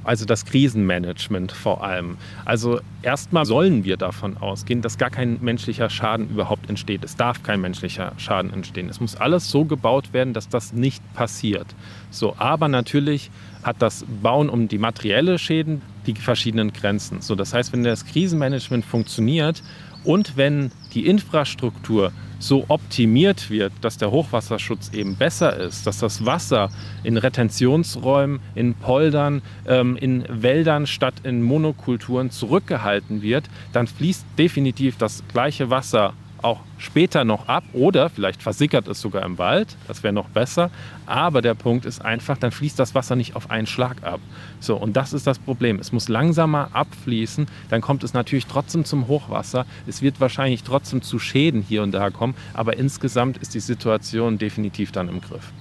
Also 0.03 0.25
das 0.25 0.45
Krisenmanagement 0.45 1.51
vor 1.51 1.83
allem. 1.83 2.17
Also 2.45 2.79
erstmal 3.01 3.45
sollen 3.45 3.83
wir 3.83 3.97
davon 3.97 4.37
ausgehen, 4.37 4.81
dass 4.81 4.97
gar 4.97 5.09
kein 5.09 5.37
menschlicher 5.41 5.89
Schaden 5.89 6.29
überhaupt 6.29 6.69
entsteht. 6.69 7.03
Es 7.03 7.15
darf 7.15 7.43
kein 7.43 7.61
menschlicher 7.61 8.13
Schaden 8.17 8.51
entstehen. 8.53 8.89
Es 8.89 8.99
muss 8.99 9.15
alles 9.15 9.49
so 9.49 9.65
gebaut 9.65 10.13
werden, 10.13 10.33
dass 10.33 10.49
das 10.49 10.73
nicht 10.73 11.01
passiert. 11.13 11.67
So, 12.09 12.35
aber 12.37 12.67
natürlich 12.67 13.29
hat 13.63 13.77
das 13.79 14.05
Bauen 14.21 14.49
um 14.49 14.67
die 14.67 14.79
materielle 14.79 15.37
Schäden 15.37 15.81
die 16.07 16.15
verschiedenen 16.15 16.73
Grenzen. 16.73 17.21
So, 17.21 17.35
das 17.35 17.53
heißt, 17.53 17.73
wenn 17.73 17.83
das 17.83 18.05
Krisenmanagement 18.05 18.85
funktioniert 18.85 19.61
und 20.03 20.35
wenn 20.35 20.71
die 20.93 21.05
Infrastruktur 21.05 22.11
so 22.41 22.65
optimiert 22.67 23.49
wird, 23.49 23.71
dass 23.81 23.97
der 23.97 24.11
Hochwasserschutz 24.11 24.91
eben 24.93 25.15
besser 25.15 25.55
ist, 25.57 25.85
dass 25.85 25.99
das 25.99 26.25
Wasser 26.25 26.69
in 27.03 27.17
Retentionsräumen, 27.17 28.39
in 28.55 28.73
Poldern, 28.73 29.41
ähm, 29.67 29.95
in 29.95 30.25
Wäldern 30.27 30.87
statt 30.87 31.15
in 31.23 31.43
Monokulturen 31.43 32.31
zurückgehalten 32.31 33.21
wird, 33.21 33.45
dann 33.73 33.87
fließt 33.87 34.25
definitiv 34.37 34.97
das 34.97 35.23
gleiche 35.31 35.69
Wasser 35.69 36.13
auch 36.43 36.59
später 36.77 37.23
noch 37.23 37.47
ab 37.47 37.63
oder 37.73 38.09
vielleicht 38.09 38.41
versickert 38.41 38.87
es 38.87 39.01
sogar 39.01 39.23
im 39.23 39.37
Wald. 39.37 39.75
Das 39.87 40.03
wäre 40.03 40.13
noch 40.13 40.29
besser. 40.29 40.69
Aber 41.05 41.41
der 41.41 41.53
Punkt 41.53 41.85
ist 41.85 42.03
einfach, 42.03 42.37
dann 42.37 42.51
fließt 42.51 42.79
das 42.79 42.95
Wasser 42.95 43.15
nicht 43.15 43.35
auf 43.35 43.51
einen 43.51 43.67
Schlag 43.67 44.03
ab. 44.03 44.19
So, 44.59 44.75
und 44.75 44.95
das 44.95 45.13
ist 45.13 45.27
das 45.27 45.39
Problem. 45.39 45.79
Es 45.79 45.91
muss 45.91 46.09
langsamer 46.09 46.69
abfließen. 46.73 47.47
Dann 47.69 47.81
kommt 47.81 48.03
es 48.03 48.13
natürlich 48.13 48.45
trotzdem 48.45 48.85
zum 48.85 49.07
Hochwasser. 49.07 49.65
Es 49.87 50.01
wird 50.01 50.19
wahrscheinlich 50.19 50.63
trotzdem 50.63 51.01
zu 51.01 51.19
Schäden 51.19 51.61
hier 51.61 51.83
und 51.83 51.91
da 51.91 52.09
kommen. 52.09 52.35
Aber 52.53 52.77
insgesamt 52.77 53.37
ist 53.37 53.53
die 53.53 53.59
Situation 53.59 54.37
definitiv 54.37 54.91
dann 54.91 55.09
im 55.09 55.21
Griff. 55.21 55.51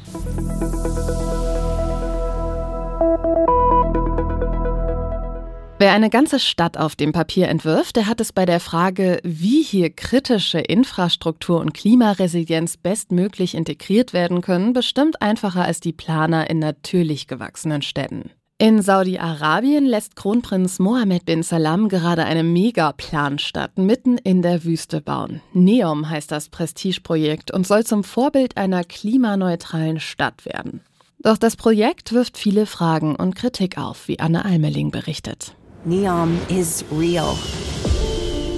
Wer 5.80 5.92
eine 5.92 6.10
ganze 6.10 6.38
Stadt 6.38 6.76
auf 6.76 6.94
dem 6.94 7.12
Papier 7.12 7.48
entwirft, 7.48 7.96
der 7.96 8.06
hat 8.06 8.20
es 8.20 8.34
bei 8.34 8.44
der 8.44 8.60
Frage, 8.60 9.18
wie 9.22 9.62
hier 9.62 9.88
kritische 9.88 10.58
Infrastruktur 10.58 11.58
und 11.58 11.72
Klimaresilienz 11.72 12.76
bestmöglich 12.76 13.54
integriert 13.54 14.12
werden 14.12 14.42
können, 14.42 14.74
bestimmt 14.74 15.22
einfacher 15.22 15.64
als 15.64 15.80
die 15.80 15.94
Planer 15.94 16.50
in 16.50 16.58
natürlich 16.58 17.28
gewachsenen 17.28 17.80
Städten. 17.80 18.28
In 18.58 18.82
Saudi-Arabien 18.82 19.86
lässt 19.86 20.16
Kronprinz 20.16 20.80
Mohammed 20.80 21.24
bin 21.24 21.42
Salam 21.42 21.88
gerade 21.88 22.26
eine 22.26 22.42
Megaplanstadt 22.42 23.78
mitten 23.78 24.18
in 24.18 24.42
der 24.42 24.64
Wüste 24.64 25.00
bauen. 25.00 25.40
NEOM 25.54 26.10
heißt 26.10 26.30
das 26.30 26.50
Prestigeprojekt 26.50 27.52
und 27.52 27.66
soll 27.66 27.86
zum 27.86 28.04
Vorbild 28.04 28.58
einer 28.58 28.84
klimaneutralen 28.84 29.98
Stadt 29.98 30.44
werden. 30.44 30.82
Doch 31.22 31.38
das 31.38 31.56
Projekt 31.56 32.12
wirft 32.12 32.36
viele 32.36 32.66
Fragen 32.66 33.16
und 33.16 33.34
Kritik 33.34 33.78
auf, 33.78 34.08
wie 34.08 34.20
Anne 34.20 34.44
Almeling 34.44 34.90
berichtet. 34.90 35.54
Neom 35.86 36.38
is 36.50 36.84
real. 36.90 37.34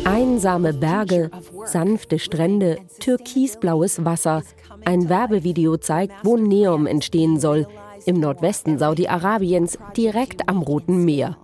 Einsame 0.04 0.72
Berge, 0.72 1.30
sanfte 1.66 2.18
Strände, 2.18 2.78
türkisblaues 2.98 4.04
Wasser. 4.04 4.42
Ein 4.84 5.08
Werbevideo 5.08 5.76
zeigt, 5.76 6.14
wo 6.24 6.36
Neom 6.36 6.88
entstehen 6.88 7.38
soll, 7.38 7.68
im 8.06 8.18
Nordwesten 8.18 8.76
Saudi-Arabiens, 8.76 9.78
direkt 9.96 10.48
am 10.48 10.62
Roten 10.62 11.04
Meer. 11.04 11.36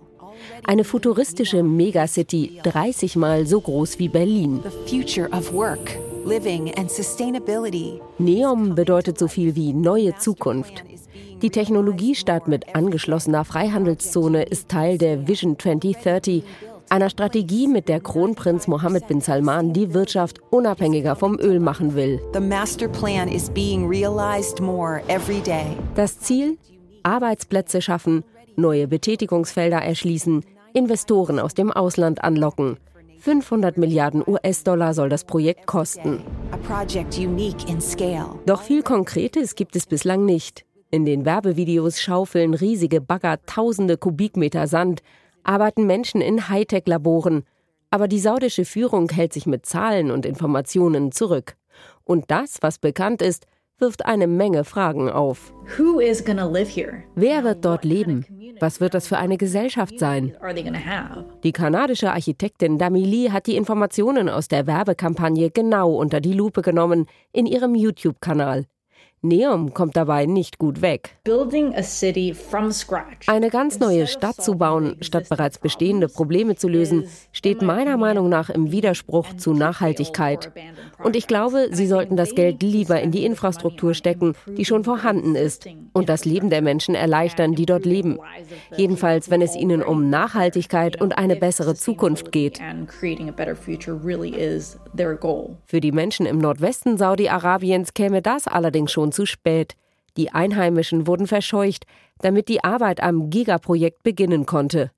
Eine 0.65 0.83
futuristische 0.83 1.63
Megacity, 1.63 2.59
30 2.63 3.15
Mal 3.15 3.45
so 3.45 3.61
groß 3.61 3.99
wie 3.99 4.09
Berlin. 4.09 4.61
Neom 8.17 8.75
bedeutet 8.75 9.17
so 9.17 9.29
viel 9.29 9.55
wie 9.55 9.71
neue 9.71 10.13
Zukunft. 10.17 10.83
Die 11.41 11.51
Technologiestadt 11.51 12.49
mit 12.49 12.75
angeschlossener 12.75 13.45
Freihandelszone 13.45 14.43
ist 14.43 14.67
Teil 14.67 14.97
der 14.97 15.27
Vision 15.27 15.57
2030, 15.57 16.43
einer 16.89 17.09
Strategie, 17.09 17.67
mit 17.67 17.87
der 17.87 18.01
Kronprinz 18.01 18.67
Mohammed 18.67 19.07
bin 19.07 19.21
Salman 19.21 19.71
die 19.71 19.93
Wirtschaft 19.93 20.41
unabhängiger 20.49 21.15
vom 21.15 21.39
Öl 21.39 21.59
machen 21.59 21.95
will. 21.95 22.19
Das 25.95 26.19
Ziel? 26.19 26.57
Arbeitsplätze 27.03 27.81
schaffen, 27.81 28.25
neue 28.57 28.87
Betätigungsfelder 28.87 29.77
erschließen, 29.77 30.43
Investoren 30.73 31.39
aus 31.39 31.53
dem 31.53 31.71
Ausland 31.71 32.21
anlocken. 32.23 32.77
500 33.19 33.77
Milliarden 33.77 34.23
US-Dollar 34.25 34.93
soll 34.93 35.09
das 35.09 35.23
Projekt 35.23 35.67
kosten. 35.67 36.21
Doch 38.45 38.61
viel 38.61 38.81
Konkretes 38.81 39.55
gibt 39.55 39.75
es 39.75 39.85
bislang 39.85 40.25
nicht. 40.25 40.65
In 40.91 41.05
den 41.05 41.23
Werbevideos 41.23 42.01
schaufeln 42.01 42.55
riesige 42.55 42.99
Bagger 42.99 43.39
tausende 43.45 43.95
Kubikmeter 43.95 44.65
Sand, 44.65 45.01
arbeiten 45.43 45.85
Menschen 45.85 46.19
in 46.19 46.49
Hightech-Laboren. 46.49 47.43
Aber 47.91 48.07
die 48.07 48.19
saudische 48.19 48.65
Führung 48.65 49.09
hält 49.09 49.33
sich 49.33 49.45
mit 49.45 49.67
Zahlen 49.67 50.09
und 50.09 50.25
Informationen 50.25 51.11
zurück. 51.11 51.55
Und 52.05 52.25
das, 52.31 52.57
was 52.61 52.79
bekannt 52.79 53.21
ist, 53.21 53.45
wirft 53.77 54.05
eine 54.05 54.25
Menge 54.25 54.63
Fragen 54.63 55.11
auf. 55.11 55.53
Wer 57.15 57.43
wird 57.43 57.65
dort 57.65 57.85
leben? 57.85 58.25
Was 58.59 58.81
wird 58.81 58.95
das 58.95 59.07
für 59.07 59.17
eine 59.17 59.37
Gesellschaft 59.37 59.99
sein? 59.99 60.35
Die 61.43 61.51
kanadische 61.51 62.11
Architektin 62.11 62.79
Damili 62.79 63.29
hat 63.31 63.45
die 63.45 63.55
Informationen 63.55 64.27
aus 64.27 64.47
der 64.47 64.65
Werbekampagne 64.65 65.51
genau 65.51 65.93
unter 65.93 66.19
die 66.19 66.33
Lupe 66.33 66.63
genommen 66.63 67.05
in 67.31 67.45
ihrem 67.45 67.75
YouTube-Kanal. 67.75 68.65
Neom 69.21 69.73
kommt 69.73 69.97
dabei 69.97 70.25
nicht 70.25 70.59
gut 70.59 70.81
weg. 70.81 71.17
Eine 73.27 73.49
ganz 73.49 73.79
neue 73.79 74.07
Stadt 74.07 74.41
zu 74.41 74.55
bauen, 74.55 74.95
statt 75.01 75.27
bereits 75.27 75.57
bestehende 75.57 76.07
Probleme 76.07 76.55
zu 76.55 76.69
lösen, 76.69 77.03
steht 77.33 77.61
meiner 77.61 77.97
Meinung 77.97 78.29
nach 78.29 78.49
im 78.49 78.71
Widerspruch 78.71 79.35
zu 79.35 79.53
Nachhaltigkeit. 79.53 80.53
Und 81.03 81.17
ich 81.17 81.27
glaube, 81.27 81.67
Sie 81.71 81.87
sollten 81.87 82.15
das 82.15 82.33
Geld 82.33 82.63
lieber 82.63 83.01
in 83.01 83.11
die 83.11 83.25
Infrastruktur 83.25 83.93
stecken, 83.93 84.35
die 84.47 84.63
schon 84.63 84.85
vorhanden 84.85 85.35
ist, 85.35 85.67
und 85.91 86.07
das 86.07 86.23
Leben 86.23 86.49
der 86.49 86.61
Menschen 86.61 86.95
erleichtern, 86.95 87.55
die 87.55 87.65
dort 87.65 87.85
leben. 87.85 88.19
Jedenfalls, 88.77 89.29
wenn 89.29 89.41
es 89.41 89.55
ihnen 89.55 89.83
um 89.83 90.09
Nachhaltigkeit 90.09 91.01
und 91.01 91.17
eine 91.17 91.35
bessere 91.35 91.75
Zukunft 91.75 92.31
geht. 92.31 92.61
Für 95.65 95.81
die 95.81 95.91
Menschen 95.91 96.25
im 96.25 96.37
Nordwesten 96.37 96.97
Saudi-Arabiens 96.97 97.93
käme 97.93 98.21
das 98.21 98.47
allerdings 98.47 98.91
schon 98.91 99.08
zu 99.11 99.25
spät. 99.25 99.75
Die 100.17 100.31
Einheimischen 100.31 101.07
wurden 101.07 101.27
verscheucht, 101.27 101.85
damit 102.19 102.49
die 102.49 102.63
Arbeit 102.63 103.01
am 103.01 103.29
Gigaprojekt 103.29 104.03
beginnen 104.03 104.45
konnte. 104.45 104.91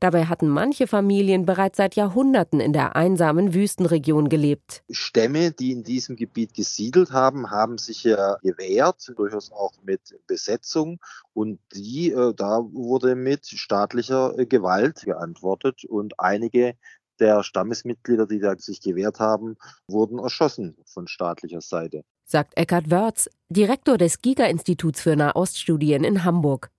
Dabei 0.00 0.24
hatten 0.24 0.48
manche 0.48 0.86
Familien 0.86 1.44
bereits 1.44 1.76
seit 1.76 1.96
Jahrhunderten 1.96 2.60
in 2.60 2.72
der 2.72 2.96
einsamen 2.96 3.54
Wüstenregion 3.54 4.28
gelebt. 4.28 4.82
Stämme, 4.90 5.52
die 5.52 5.72
in 5.72 5.82
diesem 5.82 6.16
Gebiet 6.16 6.54
gesiedelt 6.54 7.12
haben, 7.12 7.50
haben 7.50 7.78
sich 7.78 8.04
ja 8.04 8.36
gewehrt, 8.42 9.12
durchaus 9.16 9.52
auch 9.52 9.74
mit 9.82 10.00
Besetzung. 10.26 10.98
Und 11.34 11.60
die, 11.74 12.10
äh, 12.10 12.34
da 12.34 12.60
wurde 12.72 13.14
mit 13.14 13.46
staatlicher 13.46 14.38
äh, 14.38 14.46
Gewalt 14.46 15.02
geantwortet. 15.02 15.84
Und 15.84 16.18
einige 16.18 16.76
der 17.18 17.42
Stammesmitglieder, 17.42 18.26
die 18.26 18.40
da 18.40 18.56
sich 18.58 18.80
gewehrt 18.80 19.20
haben, 19.20 19.56
wurden 19.86 20.18
erschossen 20.18 20.76
von 20.84 21.08
staatlicher 21.08 21.60
Seite. 21.60 22.02
Sagt 22.28 22.56
Eckhard 22.56 22.90
Wörz, 22.90 23.30
Direktor 23.50 23.98
des 23.98 24.20
Giga-Instituts 24.20 25.00
für 25.00 25.14
Nahoststudien 25.14 26.02
in 26.02 26.24
Hamburg. 26.24 26.70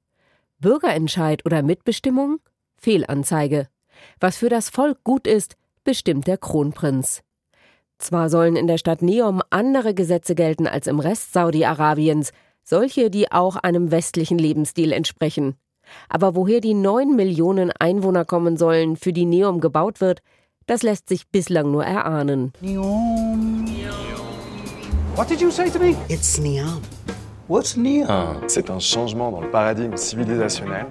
Bürgerentscheid 0.59 1.45
oder 1.45 1.61
Mitbestimmung? 1.61 2.39
Fehlanzeige. 2.75 3.69
Was 4.19 4.35
für 4.35 4.49
das 4.49 4.69
Volk 4.69 5.05
gut 5.05 5.25
ist, 5.25 5.55
bestimmt 5.85 6.27
der 6.27 6.37
Kronprinz. 6.37 7.21
Zwar 7.97 8.29
sollen 8.29 8.57
in 8.57 8.67
der 8.67 8.77
Stadt 8.77 9.01
Neom 9.01 9.41
andere 9.49 9.93
Gesetze 9.93 10.35
gelten 10.35 10.67
als 10.67 10.85
im 10.85 10.99
Rest 10.99 11.31
Saudi-Arabiens, 11.31 12.33
solche, 12.61 13.09
die 13.09 13.31
auch 13.31 13.55
einem 13.55 13.89
westlichen 13.89 14.37
Lebensstil 14.37 14.91
entsprechen. 14.91 15.55
Aber 16.09 16.35
woher 16.35 16.59
die 16.59 16.73
neun 16.73 17.15
Millionen 17.15 17.71
Einwohner 17.71 18.25
kommen 18.25 18.57
sollen, 18.57 18.97
für 18.97 19.13
die 19.13 19.25
Neom 19.25 19.61
gebaut 19.61 20.01
wird, 20.01 20.21
das 20.65 20.83
lässt 20.83 21.07
sich 21.07 21.29
bislang 21.29 21.71
nur 21.71 21.85
erahnen. 21.85 22.51
Neom. 22.59 23.47
What 25.17 25.29
did 25.29 25.41
you 25.41 25.49
say 25.49 25.67
to 25.71 25.79
me? 25.79 25.95
It's 26.09 26.37
Neom. 26.37 26.79
What's 27.47 27.75
Neom? 27.75 28.47
C'est 28.47 28.69
un 28.69 28.79
changement 28.79 29.31
dans 29.31 29.41
le 29.41 29.49
paradigme 29.49 29.97
civilisationnel. 29.97 30.85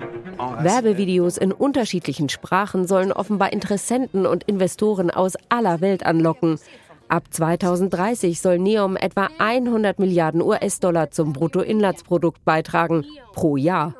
Werbevideos 0.64 1.38
in 1.38 1.52
unterschiedlichen 1.52 2.28
Sprachen 2.28 2.88
sollen 2.88 3.12
offenbar 3.12 3.52
Interessenten 3.52 4.26
und 4.26 4.42
Investoren 4.48 5.12
aus 5.12 5.34
aller 5.48 5.80
Welt 5.80 6.04
anlocken. 6.04 6.58
Ab 7.06 7.22
2030 7.30 8.40
soll 8.40 8.58
Neom 8.58 8.96
etwa 8.96 9.28
100 9.38 10.00
Milliarden 10.00 10.42
US-Dollar 10.42 11.12
zum 11.12 11.32
Bruttoinlandsprodukt 11.32 12.44
beitragen 12.44 13.06
pro 13.32 13.56
Jahr. 13.56 13.94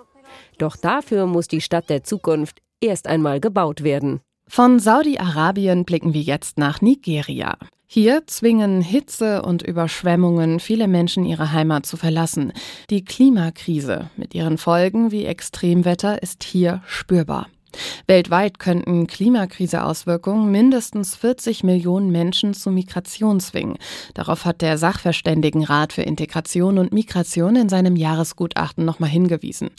Doch 0.59 0.75
dafür 0.75 1.27
muss 1.27 1.47
die 1.47 1.61
Stadt 1.61 1.89
der 1.89 2.03
Zukunft 2.03 2.59
erst 2.81 3.07
einmal 3.07 3.39
gebaut 3.39 3.85
werden. 3.85 4.23
Von 4.49 4.79
Saudi-Arabien 4.79 5.85
blicken 5.85 6.15
wir 6.15 6.23
jetzt 6.23 6.57
nach 6.57 6.81
Nigeria. 6.81 7.57
Hier 7.89 8.27
zwingen 8.27 8.81
Hitze 8.81 9.43
und 9.43 9.63
Überschwemmungen 9.63 10.61
viele 10.61 10.89
Menschen 10.89 11.25
ihre 11.25 11.53
Heimat 11.53 11.87
zu 11.87 11.97
verlassen. 11.97 12.53
Die 12.91 13.05
Klimakrise 13.05 14.11
mit 14.17 14.35
ihren 14.35 14.59
Folgen 14.59 15.13
wie 15.13 15.25
Extremwetter 15.25 16.23
ist 16.23 16.43
hier 16.43 16.83
spürbar. 16.87 17.49
Weltweit 18.07 18.59
könnten 18.59 19.07
Klimakriseauswirkungen 19.07 20.51
mindestens 20.51 21.17
40 21.17 21.65
Millionen 21.65 22.11
Menschen 22.11 22.55
zu 22.55 22.71
Migration 22.71 23.41
zwingen. 23.41 23.79
Darauf 24.15 24.45
hat 24.45 24.63
der 24.63 24.79
Sachverständigenrat 24.79 25.93
für 25.93 26.03
Integration 26.03 26.79
und 26.79 26.93
Migration 26.93 27.57
in 27.57 27.69
seinem 27.69 27.97
Jahresgutachten 27.97 28.85
nochmal 28.85 29.11
hingewiesen. 29.11 29.71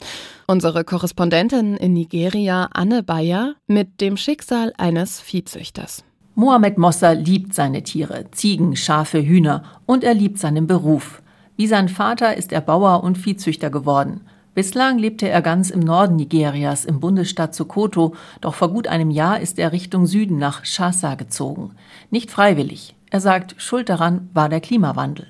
Unsere 0.46 0.84
Korrespondentin 0.84 1.76
in 1.76 1.92
Nigeria, 1.92 2.68
Anne 2.72 3.02
Bayer, 3.02 3.54
mit 3.66 4.00
dem 4.00 4.16
Schicksal 4.16 4.72
eines 4.76 5.20
Viehzüchters. 5.20 6.04
Mohamed 6.34 6.78
Mosser 6.78 7.14
liebt 7.14 7.52
seine 7.52 7.82
Tiere, 7.82 8.26
Ziegen, 8.30 8.76
Schafe, 8.76 9.20
Hühner 9.20 9.64
und 9.86 10.04
er 10.04 10.14
liebt 10.14 10.38
seinen 10.38 10.68
Beruf. 10.68 11.20
Wie 11.56 11.66
sein 11.66 11.88
Vater 11.88 12.36
ist 12.36 12.52
er 12.52 12.60
Bauer 12.60 13.02
und 13.02 13.18
Viehzüchter 13.18 13.70
geworden. 13.70 14.20
Bislang 14.58 14.98
lebte 14.98 15.28
er 15.28 15.40
ganz 15.40 15.70
im 15.70 15.78
Norden 15.78 16.16
Nigerias, 16.16 16.84
im 16.84 16.98
Bundesstaat 16.98 17.54
Sokoto, 17.54 18.16
doch 18.40 18.56
vor 18.56 18.72
gut 18.72 18.88
einem 18.88 19.12
Jahr 19.12 19.38
ist 19.38 19.60
er 19.60 19.70
Richtung 19.70 20.08
Süden 20.08 20.36
nach 20.36 20.64
Shasa 20.64 21.14
gezogen. 21.14 21.76
Nicht 22.10 22.28
freiwillig. 22.28 22.96
Er 23.08 23.20
sagt, 23.20 23.54
Schuld 23.58 23.88
daran 23.88 24.30
war 24.34 24.48
der 24.48 24.60
Klimawandel. 24.60 25.28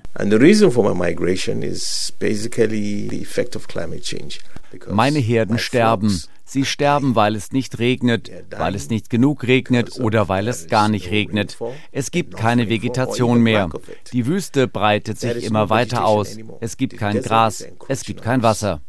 Meine 4.90 5.18
Herden 5.18 5.58
sterben. 5.58 6.22
Sie 6.50 6.64
sterben, 6.64 7.14
weil 7.14 7.36
es 7.36 7.52
nicht 7.52 7.78
regnet, 7.78 8.30
weil 8.56 8.74
es 8.74 8.88
nicht 8.88 9.10
genug 9.10 9.46
regnet 9.46 10.00
oder 10.00 10.30
weil 10.30 10.48
es 10.48 10.66
gar 10.66 10.88
nicht 10.88 11.10
regnet. 11.10 11.58
Es 11.92 12.10
gibt 12.10 12.38
keine 12.38 12.70
Vegetation 12.70 13.42
mehr. 13.42 13.68
Die 14.14 14.24
Wüste 14.24 14.66
breitet 14.66 15.20
sich 15.20 15.44
immer 15.44 15.68
weiter 15.68 16.06
aus. 16.06 16.38
Es 16.60 16.78
gibt 16.78 16.96
kein 16.96 17.20
Gras, 17.20 17.66
es 17.88 18.02
gibt 18.02 18.22
kein 18.22 18.42
Wasser. 18.42 18.80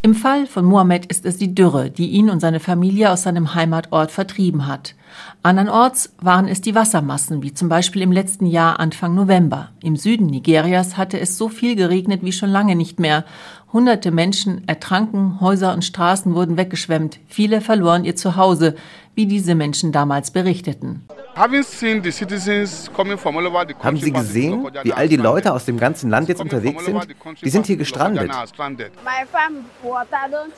Im 0.00 0.14
Fall 0.14 0.46
von 0.46 0.64
Mohammed 0.64 1.04
ist 1.06 1.26
es 1.26 1.36
die 1.36 1.54
Dürre, 1.54 1.90
die 1.90 2.06
ihn 2.08 2.30
und 2.30 2.40
seine 2.40 2.60
Familie 2.60 3.12
aus 3.12 3.24
seinem 3.24 3.54
Heimatort 3.54 4.10
vertrieben 4.10 4.66
hat. 4.66 4.94
Andernorts 5.42 6.14
waren 6.20 6.48
es 6.48 6.60
die 6.60 6.74
Wassermassen, 6.74 7.42
wie 7.42 7.54
zum 7.54 7.68
Beispiel 7.68 8.02
im 8.02 8.12
letzten 8.12 8.46
Jahr 8.46 8.80
Anfang 8.80 9.14
November. 9.14 9.70
Im 9.82 9.96
Süden 9.96 10.26
Nigerias 10.26 10.96
hatte 10.96 11.20
es 11.20 11.38
so 11.38 11.48
viel 11.48 11.76
geregnet 11.76 12.20
wie 12.22 12.32
schon 12.32 12.50
lange 12.50 12.76
nicht 12.76 12.98
mehr. 13.00 13.24
Hunderte 13.72 14.10
Menschen 14.10 14.66
ertranken, 14.66 15.40
Häuser 15.40 15.74
und 15.74 15.84
Straßen 15.84 16.34
wurden 16.34 16.56
weggeschwemmt, 16.56 17.20
viele 17.26 17.60
verloren 17.60 18.04
ihr 18.04 18.16
Zuhause, 18.16 18.74
wie 19.14 19.26
diese 19.26 19.54
Menschen 19.54 19.92
damals 19.92 20.30
berichteten. 20.30 21.04
Haben 21.34 21.62
Sie 23.96 24.12
gesehen, 24.12 24.70
wie 24.82 24.92
all 24.92 25.08
die 25.08 25.16
Leute 25.16 25.52
aus 25.52 25.64
dem 25.64 25.78
ganzen 25.78 26.08
Land 26.08 26.28
jetzt 26.28 26.40
unterwegs 26.40 26.84
sind? 26.84 27.06
Die 27.44 27.50
sind 27.50 27.66
hier 27.66 27.76
gestrandet. 27.76 28.30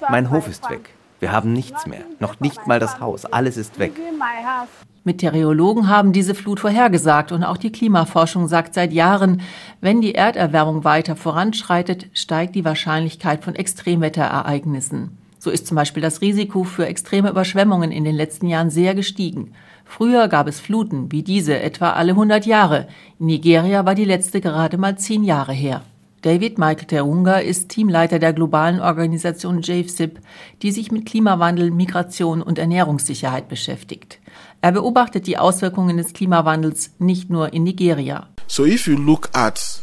Mein 0.09 0.31
Hof 0.31 0.47
ist 0.49 0.71
weg. 0.71 0.91
Wir 1.21 1.33
haben 1.33 1.53
nichts 1.53 1.87
mehr. 1.87 2.01
Noch 2.19 2.41
nicht 2.41 2.67
mal 2.67 2.81
das 2.81 2.99
Haus. 2.99 3.27
Alles 3.27 3.57
ist 3.57 3.79
weg. 3.79 3.93
Meteorologen 5.05 5.89
haben 5.89 6.13
diese 6.13 6.35
Flut 6.35 6.61
vorhergesagt 6.61 7.33
und 7.33 7.45
auch 7.45 7.57
die 7.57 7.73
Klimaforschung 7.73 8.49
sagt 8.49 8.75
seit 8.75 8.93
Jahren, 8.93 9.41
wenn 9.81 10.01
die 10.01 10.15
Erderwärmung 10.15 10.85
weiter 10.85 11.17
voranschreitet, 11.17 12.07
steigt 12.15 12.55
die 12.55 12.65
Wahrscheinlichkeit 12.65 13.45
von 13.45 13.55
Extremwetterereignissen. 13.55 15.17
So 15.39 15.51
ist 15.51 15.67
zum 15.67 15.75
Beispiel 15.75 16.03
das 16.03 16.21
Risiko 16.21 16.65
für 16.65 16.87
extreme 16.87 17.31
Überschwemmungen 17.31 17.93
in 17.93 18.05
den 18.05 18.15
letzten 18.15 18.47
Jahren 18.47 18.69
sehr 18.69 18.95
gestiegen. 18.95 19.53
Früher 19.87 20.29
gab 20.29 20.47
es 20.47 20.61
Fluten 20.61 21.11
wie 21.11 21.23
diese 21.23 21.59
etwa 21.59 21.93
alle 21.93 22.13
100 22.13 22.45
Jahre. 22.45 22.89
In 23.19 23.27
Nigeria 23.27 23.87
war 23.87 23.95
die 23.95 24.05
letzte 24.05 24.43
gerade 24.43 24.77
mal 24.77 24.99
zehn 24.99 25.25
Jahre 25.25 25.53
her. 25.53 25.83
David 26.23 26.59
Michael 26.59 26.87
Terunga 26.87 27.39
ist 27.39 27.71
Teamleiter 27.71 28.19
der 28.19 28.35
globalen 28.35 28.81
Organisation 28.81 29.63
JFSIP, 29.63 30.21
die 30.61 30.71
sich 30.71 30.93
mit 30.93 31.07
Klimawandel, 31.07 31.71
Migration 31.71 32.43
und 32.43 32.59
Ernährungssicherheit 32.59 33.49
beschäftigt. 33.49 34.19
Er 34.61 34.73
beobachtet 34.73 35.27
die 35.27 35.39
Auswirkungen 35.39 35.97
des 35.97 36.13
Klimawandels 36.13 36.93
nicht 36.99 37.31
nur 37.31 37.55
in 37.55 37.65
Nigeria. 37.65 38.29
So 38.47 38.67
if 38.67 38.87
you 38.87 38.97
look 38.97 39.31
at 39.33 39.83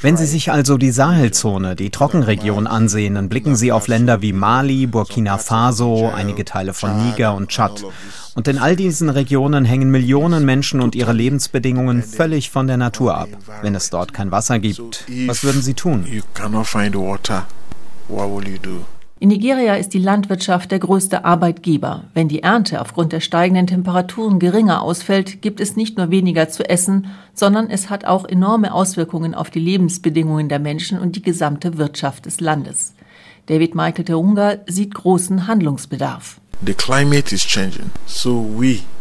wenn 0.00 0.16
Sie 0.16 0.26
sich 0.26 0.52
also 0.52 0.78
die 0.78 0.90
Sahelzone, 0.92 1.74
die 1.74 1.90
Trockenregion 1.90 2.66
ansehen, 2.66 3.16
dann 3.16 3.28
blicken 3.28 3.56
Sie 3.56 3.72
auf 3.72 3.88
Länder 3.88 4.22
wie 4.22 4.32
Mali, 4.32 4.86
Burkina 4.86 5.38
Faso, 5.38 6.10
einige 6.14 6.44
Teile 6.44 6.72
von 6.72 7.04
Niger 7.04 7.34
und 7.34 7.48
Tschad. 7.48 7.84
Und 8.34 8.48
in 8.48 8.58
all 8.58 8.76
diesen 8.76 9.10
Regionen 9.10 9.64
hängen 9.64 9.90
Millionen 9.90 10.44
Menschen 10.44 10.80
und 10.80 10.94
ihre 10.94 11.12
Lebensbedingungen 11.12 12.02
völlig 12.02 12.50
von 12.50 12.66
der 12.66 12.76
Natur 12.76 13.16
ab. 13.16 13.28
Wenn 13.60 13.74
es 13.74 13.90
dort 13.90 14.14
kein 14.14 14.30
Wasser 14.30 14.58
gibt, 14.58 15.04
was 15.26 15.42
würden 15.42 15.62
Sie 15.62 15.74
tun? 15.74 16.06
In 19.22 19.28
Nigeria 19.28 19.76
ist 19.76 19.94
die 19.94 20.00
Landwirtschaft 20.00 20.72
der 20.72 20.80
größte 20.80 21.24
Arbeitgeber. 21.24 22.06
Wenn 22.12 22.26
die 22.26 22.42
Ernte 22.42 22.80
aufgrund 22.80 23.12
der 23.12 23.20
steigenden 23.20 23.68
Temperaturen 23.68 24.40
geringer 24.40 24.82
ausfällt, 24.82 25.42
gibt 25.42 25.60
es 25.60 25.76
nicht 25.76 25.96
nur 25.96 26.10
weniger 26.10 26.48
zu 26.48 26.68
essen, 26.68 27.06
sondern 27.32 27.70
es 27.70 27.88
hat 27.88 28.04
auch 28.04 28.24
enorme 28.24 28.74
Auswirkungen 28.74 29.36
auf 29.36 29.48
die 29.48 29.60
Lebensbedingungen 29.60 30.48
der 30.48 30.58
Menschen 30.58 30.98
und 30.98 31.14
die 31.14 31.22
gesamte 31.22 31.78
Wirtschaft 31.78 32.26
des 32.26 32.40
Landes. 32.40 32.96
David 33.46 33.76
Michael 33.76 34.06
Terunga 34.06 34.56
sieht 34.66 34.92
großen 34.92 35.46
Handlungsbedarf. 35.46 36.40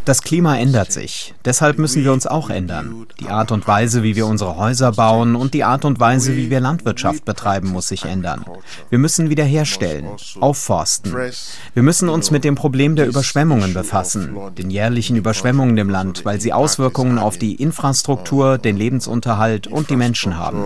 Das 0.03 0.23
Klima 0.23 0.57
ändert 0.57 0.91
sich. 0.91 1.35
Deshalb 1.45 1.77
müssen 1.77 2.03
wir 2.03 2.11
uns 2.11 2.25
auch 2.25 2.49
ändern. 2.49 3.05
Die 3.19 3.27
Art 3.27 3.51
und 3.51 3.67
Weise, 3.67 4.01
wie 4.01 4.15
wir 4.15 4.25
unsere 4.25 4.55
Häuser 4.57 4.93
bauen 4.93 5.35
und 5.35 5.53
die 5.53 5.63
Art 5.63 5.85
und 5.85 5.99
Weise, 5.99 6.35
wie 6.35 6.49
wir 6.49 6.59
Landwirtschaft 6.59 7.23
betreiben, 7.23 7.69
muss 7.69 7.89
sich 7.89 8.05
ändern. 8.05 8.43
Wir 8.89 8.97
müssen 8.97 9.29
wiederherstellen, 9.29 10.07
aufforsten. 10.39 11.13
Wir 11.75 11.83
müssen 11.83 12.09
uns 12.09 12.31
mit 12.31 12.43
dem 12.43 12.55
Problem 12.55 12.95
der 12.95 13.07
Überschwemmungen 13.07 13.75
befassen, 13.75 14.35
den 14.57 14.71
jährlichen 14.71 15.15
Überschwemmungen 15.15 15.77
im 15.77 15.91
Land, 15.91 16.25
weil 16.25 16.41
sie 16.41 16.53
Auswirkungen 16.53 17.19
auf 17.19 17.37
die 17.37 17.53
Infrastruktur, 17.53 18.57
den 18.57 18.77
Lebensunterhalt 18.77 19.67
und 19.67 19.91
die 19.91 19.97
Menschen 19.97 20.35
haben. 20.35 20.63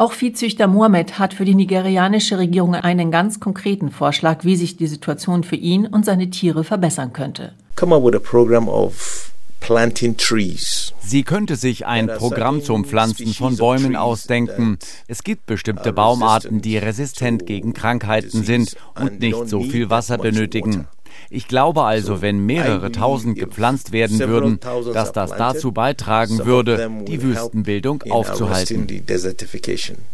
Auch 0.00 0.12
Viehzüchter 0.12 0.66
Mohamed 0.66 1.18
hat 1.18 1.34
für 1.34 1.44
die 1.44 1.54
nigerianische 1.54 2.38
Regierung 2.38 2.74
einen 2.74 3.10
ganz 3.10 3.38
konkreten 3.38 3.90
Vorschlag, 3.90 4.46
wie 4.46 4.56
sich 4.56 4.78
die 4.78 4.86
Situation 4.86 5.44
für 5.44 5.56
ihn 5.56 5.86
und 5.86 6.06
seine 6.06 6.30
Tiere 6.30 6.64
verbessern 6.64 7.12
könnte. 7.12 7.52
Sie 11.02 11.22
könnte 11.22 11.56
sich 11.56 11.86
ein 11.86 12.06
Programm 12.06 12.62
zum 12.62 12.86
Pflanzen 12.86 13.34
von 13.34 13.58
Bäumen 13.58 13.94
ausdenken. 13.94 14.78
Es 15.06 15.22
gibt 15.22 15.44
bestimmte 15.44 15.92
Baumarten, 15.92 16.62
die 16.62 16.78
resistent 16.78 17.44
gegen 17.44 17.74
Krankheiten 17.74 18.42
sind 18.42 18.76
und 18.98 19.20
nicht 19.20 19.48
so 19.50 19.62
viel 19.62 19.90
Wasser 19.90 20.16
benötigen. 20.16 20.86
Ich 21.28 21.48
glaube 21.48 21.82
also, 21.84 22.22
wenn 22.22 22.44
mehrere 22.44 22.92
tausend 22.92 23.38
gepflanzt 23.38 23.92
werden 23.92 24.18
würden, 24.18 24.60
dass 24.92 25.12
das 25.12 25.30
dazu 25.30 25.72
beitragen 25.72 26.44
würde, 26.44 26.90
die 27.06 27.22
Wüstenbildung 27.22 28.02
aufzuhalten. 28.10 28.86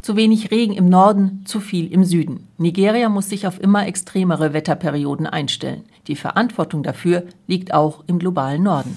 Zu 0.03 0.17
wenig 0.17 0.51
Regen 0.51 0.73
im 0.73 0.89
Norden, 0.89 1.43
zu 1.47 1.61
viel 1.61 1.93
im 1.93 2.05
Süden. 2.05 2.49
Nigeria 2.59 3.09
muss 3.09 3.29
sich 3.29 3.47
auf 3.47 3.61
immer 3.61 3.87
extremere 3.87 4.53
Wetterperioden 4.53 5.27
einstellen. 5.27 5.85
Die 6.07 6.17
Verantwortung 6.17 6.83
dafür 6.83 7.25
liegt 7.47 7.75
auch 7.75 8.05
im 8.07 8.19
globalen 8.19 8.63
Norden. 8.63 8.97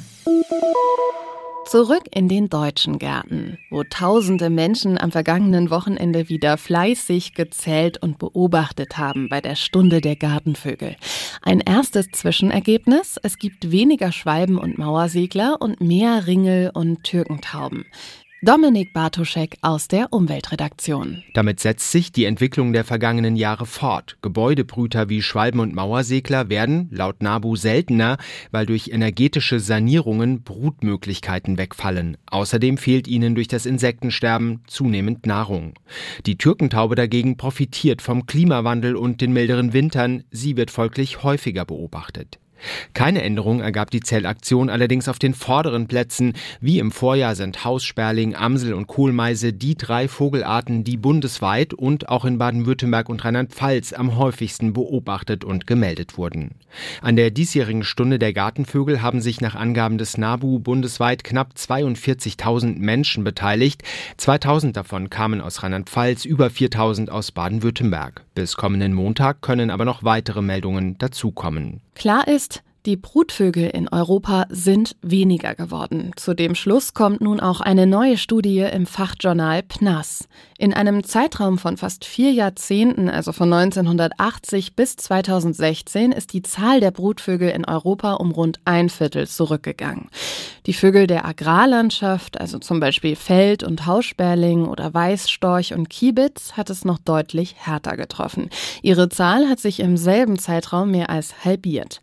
Zurück 1.69 2.05
in 2.15 2.27
den 2.27 2.49
deutschen 2.49 2.97
Gärten, 2.97 3.60
wo 3.69 3.84
tausende 3.84 4.49
Menschen 4.49 4.97
am 4.97 5.12
vergangenen 5.12 5.69
Wochenende 5.69 6.27
wieder 6.27 6.58
fleißig 6.58 7.36
gezählt 7.36 8.01
und 8.01 8.17
beobachtet 8.17 8.97
haben 8.97 9.29
bei 9.29 9.39
der 9.39 9.53
Stunde 9.53 10.01
der 10.01 10.15
Gartenvögel. 10.15 10.95
Ein 11.43 11.60
erstes 11.60 12.10
Zwischenergebnis, 12.10 13.19
es 13.21 13.38
gibt 13.38 13.69
weniger 13.69 14.12
Schwalben 14.12 14.58
und 14.58 14.79
Mauersegler 14.79 15.58
und 15.60 15.79
mehr 15.79 16.25
Ringel 16.25 16.71
und 16.73 17.03
Türkentauben. 17.03 17.86
Dominik 18.41 18.93
Bartoschek 18.93 19.58
aus 19.62 19.89
der 19.89 20.13
Umweltredaktion. 20.13 21.23
Damit 21.34 21.60
setzt 21.60 21.91
sich 21.91 22.13
die 22.13 22.23
Entwicklung 22.23 22.71
der 22.71 22.86
vergangenen 22.86 23.36
Jahre 23.36 23.65
fort. 23.65 24.15
Gebäudebrüter 24.21 25.10
wie 25.10 25.21
Schwalben 25.21 25.60
und 25.60 25.75
Mauersegler 25.75 26.47
werden 26.47 26.88
laut 26.89 27.21
NABU 27.21 27.58
seltener, 27.58 28.17
weil 28.52 28.65
durch 28.65 28.91
energetische 28.93 29.60
Sanierungen 29.60 30.43
Brutmöglichkeiten 30.43 31.58
wegfallen. 31.58 32.15
Außerdem 32.28 32.78
fehlt 32.78 33.10
ihnen 33.10 33.36
durch 33.36 33.49
das 33.49 33.65
Insektensterben 33.65 34.62
zunehmend 34.67 35.25
Nahrung. 35.25 35.73
Die 36.25 36.38
Türkentaube 36.38 36.95
dagegen 36.95 37.36
profitiert 37.36 38.02
vom 38.02 38.25
Klimawandel 38.25 38.95
und 38.95 39.19
den 39.19 39.34
milderen 39.34 39.73
Wintern. 39.73 40.23
Sie 40.32 40.56
wird 40.56 40.71
folglich 40.71 41.23
häufiger 41.23 41.65
beobachtet. 41.65 42.39
Keine 42.93 43.22
Änderung 43.22 43.62
ergab 43.62 43.91
die 43.91 44.00
Zellaktion 44.00 44.69
allerdings 44.69 45.08
auf 45.08 45.19
den 45.19 45.34
vorderen 45.34 45.88
Plätzen. 45.88 46.34
Wie 46.62 46.80
im 46.80 46.91
Vorjahr 46.91 47.36
sind 47.36 47.63
Haussperling, 47.63 48.36
Amsel 48.36 48.74
und 48.74 48.88
Kohlmeise 48.88 49.54
die 49.54 49.76
drei 49.76 50.08
Vogelarten, 50.08 50.84
die 50.84 50.98
bundesweit 50.98 51.74
und 51.74 52.10
auch 52.10 52.26
in 52.26 52.38
Baden-Württemberg 52.38 53.10
und 53.10 53.24
Rheinland-Pfalz 53.24 53.93
am 53.93 54.17
häufigsten 54.17 54.74
beobachtet 54.74 55.43
und 55.43 55.67
gemeldet 55.67 56.17
wurden. 56.17 56.56
An 57.02 57.15
der 57.15 57.32
diesjährigen 57.32 57.84
Stunde 57.84 58.19
der 58.19 58.34
Gartenvögel 58.34 59.02
haben 59.02 59.22
sich 59.22 59.41
nach 59.41 59.56
Angaben 59.56 59.98
des 59.98 60.17
NABU 60.17 60.60
bundesweit 60.60 61.24
knapp 61.24 61.54
42.000 61.56 62.78
Menschen 62.78 63.24
beteiligt. 63.24 63.84
2000 64.17 64.78
davon 64.78 65.10
kamen 65.10 65.41
aus 65.41 65.63
Rheinland-Pfalz, 65.63 66.26
über 66.26 66.50
4000 66.50 67.10
aus 67.10 67.32
Baden-Württemberg. 67.32 68.24
Bis 68.36 68.56
kommenden 68.56 68.93
Montag 68.93 69.41
können 69.41 69.69
aber 69.69 69.86
noch 69.86 70.04
weitere 70.04 70.41
Meldungen 70.41 70.98
dazukommen. 70.98 71.82
Klar 72.00 72.30
ist, 72.30 72.64
Die 72.86 72.96
Brutvögel 72.96 73.70
in 73.70 73.89
Europa 73.89 74.46
sind 74.50 74.96
weniger 75.02 75.54
geworden. 75.54 76.12
Zu 76.15 76.34
dem 76.34 76.56
Schluss 76.56 76.94
kommt 76.94 77.20
nun 77.20 77.42
auch 77.42 77.60
eine 77.60 77.86
neue 77.86 78.18
Studie 78.18 78.60
im 78.60 78.86
Fachjournal 78.86 79.63
PNAS. 79.63 80.30
In 80.58 80.74
einem 80.74 81.04
Zeitraum 81.04 81.58
von 81.58 81.76
fast 81.76 82.06
vier 82.06 82.32
Jahrzehnten, 82.32 83.10
also 83.10 83.34
von 83.34 83.52
1980 83.52 84.78
bis 84.78 84.96
2016, 84.96 86.13
ist 86.13 86.32
die 86.32 86.42
Zahl 86.42 86.80
der 86.80 86.92
Brutvögel 86.92 87.50
in 87.50 87.65
Europa 87.65 88.13
um 88.13 88.32
rund 88.32 88.62
ein 88.63 88.88
Viertel 88.88 89.28
zurückgegangen. 89.28 90.08
Die 90.65 90.74
Vögel 90.74 91.06
der 91.06 91.26
Agrarlandschaft, 91.26 92.39
also 92.39 92.60
zum 92.60 92.80
Beispiel 92.80 93.18
Feld- 93.18 93.63
und 93.63 93.88
Haussperling 93.88 94.65
oder 94.65 94.94
Weißstorch 94.94 95.74
und 95.74 95.89
Kiebitz, 95.89 96.54
hat 96.54 96.70
es 96.70 96.86
noch 96.86 97.00
deutlich 97.00 97.56
härter 97.58 97.98
getroffen. 97.98 98.50
Ihre 98.82 99.10
Zahl 99.10 99.50
hat 99.50 99.60
sich 99.60 99.82
im 99.82 99.98
selben 99.98 100.39
Zeitraum 100.39 100.92
mehr 100.92 101.10
als 101.10 101.44
halbiert. 101.44 102.00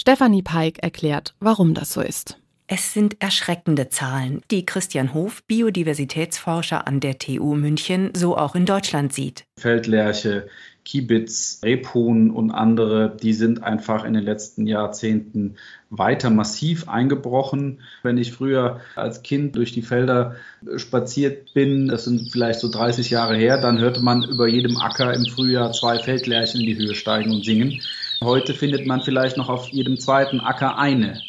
Stefanie 0.00 0.42
Peik 0.42 0.78
erklärt, 0.80 1.34
warum 1.40 1.74
das 1.74 1.92
so 1.92 2.00
ist. 2.00 2.38
Es 2.68 2.92
sind 2.92 3.20
erschreckende 3.20 3.88
Zahlen, 3.88 4.42
die 4.52 4.64
Christian 4.64 5.12
Hof, 5.12 5.42
Biodiversitätsforscher 5.48 6.86
an 6.86 7.00
der 7.00 7.18
TU 7.18 7.56
München, 7.56 8.12
so 8.14 8.36
auch 8.36 8.54
in 8.54 8.64
Deutschland 8.64 9.12
sieht. 9.12 9.44
Feldlerche, 9.58 10.46
Kiebitz, 10.84 11.60
Rebhuhn 11.64 12.30
und 12.30 12.50
andere, 12.52 13.16
die 13.20 13.32
sind 13.32 13.64
einfach 13.64 14.04
in 14.04 14.14
den 14.14 14.22
letzten 14.22 14.66
Jahrzehnten 14.68 15.56
weiter 15.90 16.30
massiv 16.30 16.88
eingebrochen. 16.88 17.80
Wenn 18.02 18.18
ich 18.18 18.32
früher 18.32 18.80
als 18.94 19.22
Kind 19.22 19.56
durch 19.56 19.72
die 19.72 19.82
Felder 19.82 20.36
spaziert 20.76 21.52
bin, 21.54 21.88
das 21.88 22.04
sind 22.04 22.30
vielleicht 22.30 22.60
so 22.60 22.70
30 22.70 23.10
Jahre 23.10 23.36
her, 23.36 23.60
dann 23.60 23.80
hörte 23.80 24.00
man 24.00 24.22
über 24.22 24.46
jedem 24.46 24.76
Acker 24.76 25.12
im 25.12 25.26
Frühjahr 25.26 25.72
zwei 25.72 25.98
Feldlerchen 25.98 26.60
in 26.60 26.66
die 26.66 26.76
Höhe 26.76 26.94
steigen 26.94 27.32
und 27.32 27.44
singen. 27.44 27.82
Heute 28.22 28.52
findet 28.52 28.84
man 28.84 29.00
vielleicht 29.00 29.36
noch 29.36 29.48
auf 29.48 29.68
jedem 29.68 29.98
zweiten 29.98 30.40
Acker 30.40 30.76
eine. 30.76 31.20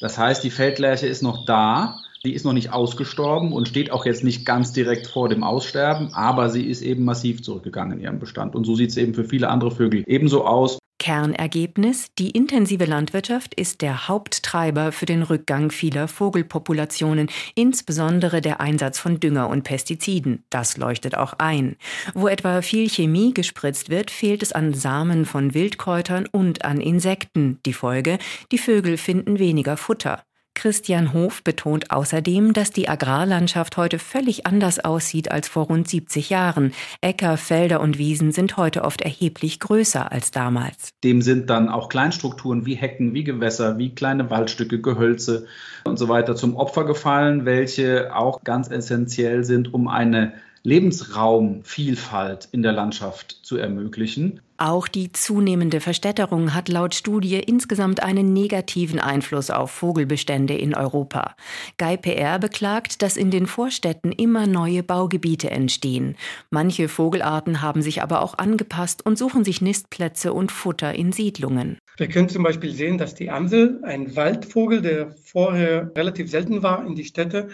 Das 0.00 0.16
heißt, 0.16 0.42
die 0.42 0.50
Feldlerche 0.50 1.06
ist 1.06 1.22
noch 1.22 1.44
da, 1.44 2.00
die 2.24 2.32
ist 2.32 2.44
noch 2.44 2.54
nicht 2.54 2.72
ausgestorben 2.72 3.52
und 3.52 3.68
steht 3.68 3.90
auch 3.90 4.06
jetzt 4.06 4.24
nicht 4.24 4.46
ganz 4.46 4.72
direkt 4.72 5.06
vor 5.06 5.28
dem 5.28 5.44
Aussterben, 5.44 6.14
aber 6.14 6.48
sie 6.48 6.64
ist 6.64 6.82
eben 6.82 7.04
massiv 7.04 7.42
zurückgegangen 7.42 7.98
in 7.98 8.04
ihrem 8.04 8.18
Bestand. 8.18 8.54
Und 8.54 8.64
so 8.64 8.74
sieht 8.74 8.90
es 8.90 8.96
eben 8.96 9.14
für 9.14 9.24
viele 9.24 9.48
andere 9.48 9.70
Vögel 9.70 10.04
ebenso 10.06 10.46
aus. 10.46 10.77
Kernergebnis, 10.98 12.12
die 12.18 12.30
intensive 12.30 12.84
Landwirtschaft 12.84 13.54
ist 13.54 13.82
der 13.82 14.08
Haupttreiber 14.08 14.92
für 14.92 15.06
den 15.06 15.22
Rückgang 15.22 15.70
vieler 15.70 16.08
Vogelpopulationen, 16.08 17.30
insbesondere 17.54 18.40
der 18.40 18.60
Einsatz 18.60 18.98
von 18.98 19.20
Dünger 19.20 19.48
und 19.48 19.62
Pestiziden. 19.62 20.44
Das 20.50 20.76
leuchtet 20.76 21.16
auch 21.16 21.34
ein. 21.38 21.76
Wo 22.14 22.28
etwa 22.28 22.62
viel 22.62 22.90
Chemie 22.90 23.32
gespritzt 23.32 23.90
wird, 23.90 24.10
fehlt 24.10 24.42
es 24.42 24.52
an 24.52 24.74
Samen 24.74 25.24
von 25.24 25.54
Wildkräutern 25.54 26.26
und 26.26 26.64
an 26.64 26.80
Insekten. 26.80 27.60
Die 27.64 27.72
Folge, 27.72 28.18
die 28.52 28.58
Vögel 28.58 28.96
finden 28.96 29.38
weniger 29.38 29.76
Futter. 29.76 30.24
Christian 30.58 31.12
Hof 31.12 31.44
betont 31.44 31.92
außerdem, 31.92 32.52
dass 32.52 32.72
die 32.72 32.88
Agrarlandschaft 32.88 33.76
heute 33.76 34.00
völlig 34.00 34.44
anders 34.44 34.80
aussieht 34.80 35.30
als 35.30 35.46
vor 35.46 35.66
rund 35.66 35.86
70 35.86 36.30
Jahren. 36.30 36.72
Äcker, 37.00 37.36
Felder 37.36 37.80
und 37.80 37.96
Wiesen 37.96 38.32
sind 38.32 38.56
heute 38.56 38.82
oft 38.82 39.00
erheblich 39.00 39.60
größer 39.60 40.10
als 40.10 40.32
damals. 40.32 40.90
Dem 41.04 41.22
sind 41.22 41.48
dann 41.48 41.68
auch 41.68 41.88
Kleinstrukturen 41.88 42.66
wie 42.66 42.74
Hecken, 42.74 43.14
wie 43.14 43.22
Gewässer, 43.22 43.78
wie 43.78 43.94
kleine 43.94 44.30
Waldstücke, 44.30 44.80
Gehölze 44.80 45.46
und 45.84 45.96
so 45.96 46.08
weiter 46.08 46.34
zum 46.34 46.56
Opfer 46.56 46.84
gefallen, 46.84 47.44
welche 47.44 48.16
auch 48.16 48.42
ganz 48.42 48.68
essentiell 48.68 49.44
sind, 49.44 49.72
um 49.72 49.86
eine 49.86 50.32
Lebensraumvielfalt 50.68 52.50
in 52.52 52.62
der 52.62 52.72
Landschaft 52.72 53.38
zu 53.42 53.56
ermöglichen. 53.56 54.42
Auch 54.58 54.86
die 54.86 55.10
zunehmende 55.12 55.80
Verstädterung 55.80 56.52
hat 56.52 56.68
laut 56.68 56.94
Studie 56.94 57.36
insgesamt 57.36 58.02
einen 58.02 58.34
negativen 58.34 59.00
Einfluss 59.00 59.50
auf 59.50 59.70
Vogelbestände 59.70 60.54
in 60.54 60.74
Europa. 60.74 61.36
Guy 61.78 61.96
PR 61.96 62.38
beklagt, 62.38 63.00
dass 63.00 63.16
in 63.16 63.30
den 63.30 63.46
Vorstädten 63.46 64.12
immer 64.12 64.46
neue 64.46 64.82
Baugebiete 64.82 65.50
entstehen. 65.50 66.16
Manche 66.50 66.88
Vogelarten 66.88 67.62
haben 67.62 67.80
sich 67.80 68.02
aber 68.02 68.20
auch 68.20 68.36
angepasst 68.36 69.06
und 69.06 69.16
suchen 69.16 69.44
sich 69.44 69.62
Nistplätze 69.62 70.34
und 70.34 70.52
Futter 70.52 70.92
in 70.92 71.12
Siedlungen. 71.12 71.78
Wir 71.96 72.08
können 72.08 72.28
zum 72.28 72.42
Beispiel 72.42 72.74
sehen, 72.74 72.98
dass 72.98 73.14
die 73.14 73.30
Amsel, 73.30 73.80
ein 73.84 74.14
Waldvogel, 74.16 74.82
der 74.82 75.14
vorher 75.22 75.90
relativ 75.96 76.30
selten 76.30 76.62
war, 76.62 76.84
in 76.84 76.94
die 76.94 77.04
Städte 77.04 77.48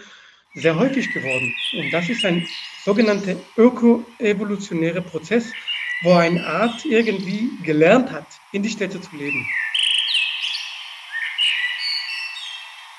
sehr 0.55 0.75
häufig 0.77 1.13
geworden. 1.13 1.53
Und 1.77 1.91
das 1.91 2.09
ist 2.09 2.25
ein 2.25 2.47
sogenannter 2.83 3.35
ökoevolutionärer 3.57 5.01
Prozess, 5.01 5.51
wo 6.03 6.13
eine 6.13 6.45
Art 6.45 6.85
irgendwie 6.85 7.49
gelernt 7.63 8.11
hat, 8.11 8.27
in 8.51 8.63
die 8.63 8.69
Städte 8.69 8.99
zu 8.99 9.15
leben. 9.15 9.45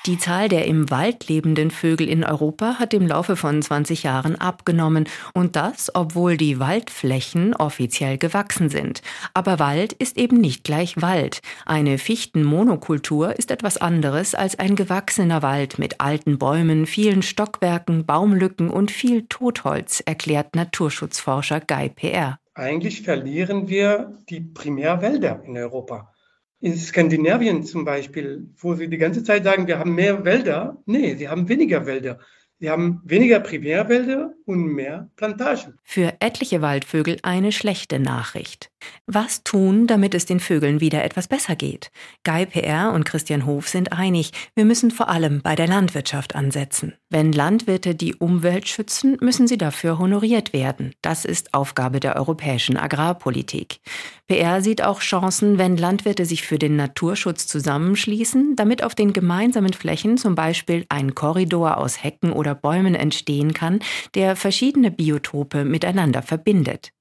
Die 0.07 0.17
Zahl 0.17 0.47
der 0.47 0.63
im 0.63 0.89
Wald 0.89 1.27
lebenden 1.27 1.69
Vögel 1.69 2.07
in 2.07 2.23
Europa 2.23 2.75
hat 2.79 2.93
im 2.93 3.05
Laufe 3.05 3.35
von 3.35 3.61
20 3.61 4.03
Jahren 4.03 4.37
abgenommen 4.37 5.03
und 5.33 5.57
das, 5.57 5.93
obwohl 5.93 6.37
die 6.37 6.61
Waldflächen 6.61 7.53
offiziell 7.53 8.17
gewachsen 8.17 8.69
sind. 8.69 9.01
Aber 9.33 9.59
Wald 9.59 9.91
ist 9.91 10.17
eben 10.17 10.39
nicht 10.39 10.63
gleich 10.63 11.01
Wald. 11.01 11.41
Eine 11.65 11.97
Fichtenmonokultur 11.97 13.37
ist 13.37 13.51
etwas 13.51 13.75
anderes 13.75 14.33
als 14.33 14.57
ein 14.57 14.77
gewachsener 14.77 15.41
Wald 15.41 15.77
mit 15.77 15.99
alten 15.99 16.37
Bäumen, 16.37 16.85
vielen 16.85 17.21
Stockwerken, 17.21 18.05
Baumlücken 18.05 18.69
und 18.69 18.91
viel 18.91 19.25
Totholz, 19.27 19.99
erklärt 19.99 20.55
Naturschutzforscher 20.55 21.59
Guy 21.59 21.89
PR. 21.89 22.39
Eigentlich 22.53 23.01
verlieren 23.01 23.67
wir 23.67 24.17
die 24.29 24.39
Primärwälder 24.39 25.43
in 25.45 25.57
Europa 25.57 26.13
in 26.59 26.75
Skandinavien 26.77 27.63
zum 27.63 27.85
Beispiel, 27.85 28.49
wo 28.57 28.73
sie 28.73 28.87
die 28.87 28.97
ganze 28.97 29.23
Zeit 29.23 29.43
sagen, 29.43 29.67
wir 29.67 29.79
haben 29.79 29.93
mehr 29.95 30.25
Wälder. 30.25 30.81
Nee, 30.85 31.15
sie 31.15 31.29
haben 31.29 31.47
weniger 31.47 31.85
Wälder. 31.85 32.19
Sie 32.59 32.71
haben 32.71 33.01
weniger 33.05 33.39
Primärwälder 33.39 34.33
und 34.45 34.65
mehr 34.65 35.11
Plantagen. 35.15 35.77
Für 35.83 36.15
etliche 36.19 36.61
Waldvögel 36.63 37.19
eine 37.21 37.51
schlechte 37.51 37.99
Nachricht. 37.99 38.71
Was 39.05 39.43
tun, 39.43 39.87
damit 39.87 40.13
es 40.13 40.25
den 40.25 40.39
Vögeln 40.39 40.81
wieder 40.81 41.03
etwas 41.03 41.27
besser 41.27 41.55
geht? 41.55 41.91
Guy 42.23 42.45
PR 42.45 42.91
und 42.93 43.05
Christian 43.05 43.45
Hof 43.45 43.67
sind 43.67 43.93
einig, 43.93 44.31
wir 44.55 44.65
müssen 44.65 44.91
vor 44.91 45.07
allem 45.07 45.41
bei 45.41 45.55
der 45.55 45.67
Landwirtschaft 45.67 46.35
ansetzen. 46.35 46.93
Wenn 47.09 47.31
Landwirte 47.31 47.95
die 47.95 48.15
Umwelt 48.15 48.67
schützen, 48.67 49.17
müssen 49.21 49.47
sie 49.47 49.57
dafür 49.57 49.97
honoriert 49.97 50.51
werden. 50.51 50.91
Das 51.01 51.23
ist 51.23 51.53
Aufgabe 51.53 52.01
der 52.01 52.17
europäischen 52.17 52.75
Agrarpolitik. 52.75 53.79
PR 54.27 54.61
sieht 54.61 54.83
auch 54.83 54.99
Chancen, 54.99 55.57
wenn 55.57 55.77
Landwirte 55.77 56.25
sich 56.25 56.45
für 56.45 56.59
den 56.59 56.75
Naturschutz 56.75 57.47
zusammenschließen, 57.47 58.57
damit 58.57 58.83
auf 58.83 58.93
den 58.93 59.13
gemeinsamen 59.13 59.71
Flächen 59.71 60.17
zum 60.17 60.35
Beispiel 60.35 60.85
ein 60.89 61.15
Korridor 61.15 61.77
aus 61.77 62.03
Hecken 62.03 62.33
oder 62.33 62.55
Bäumen 62.55 62.93
entstehen 62.93 63.53
kann, 63.53 63.79
der 64.15 64.35
verschiedene 64.35 64.91
Biotope 64.91 65.63
miteinander 65.63 66.21
verbindet. 66.21 66.91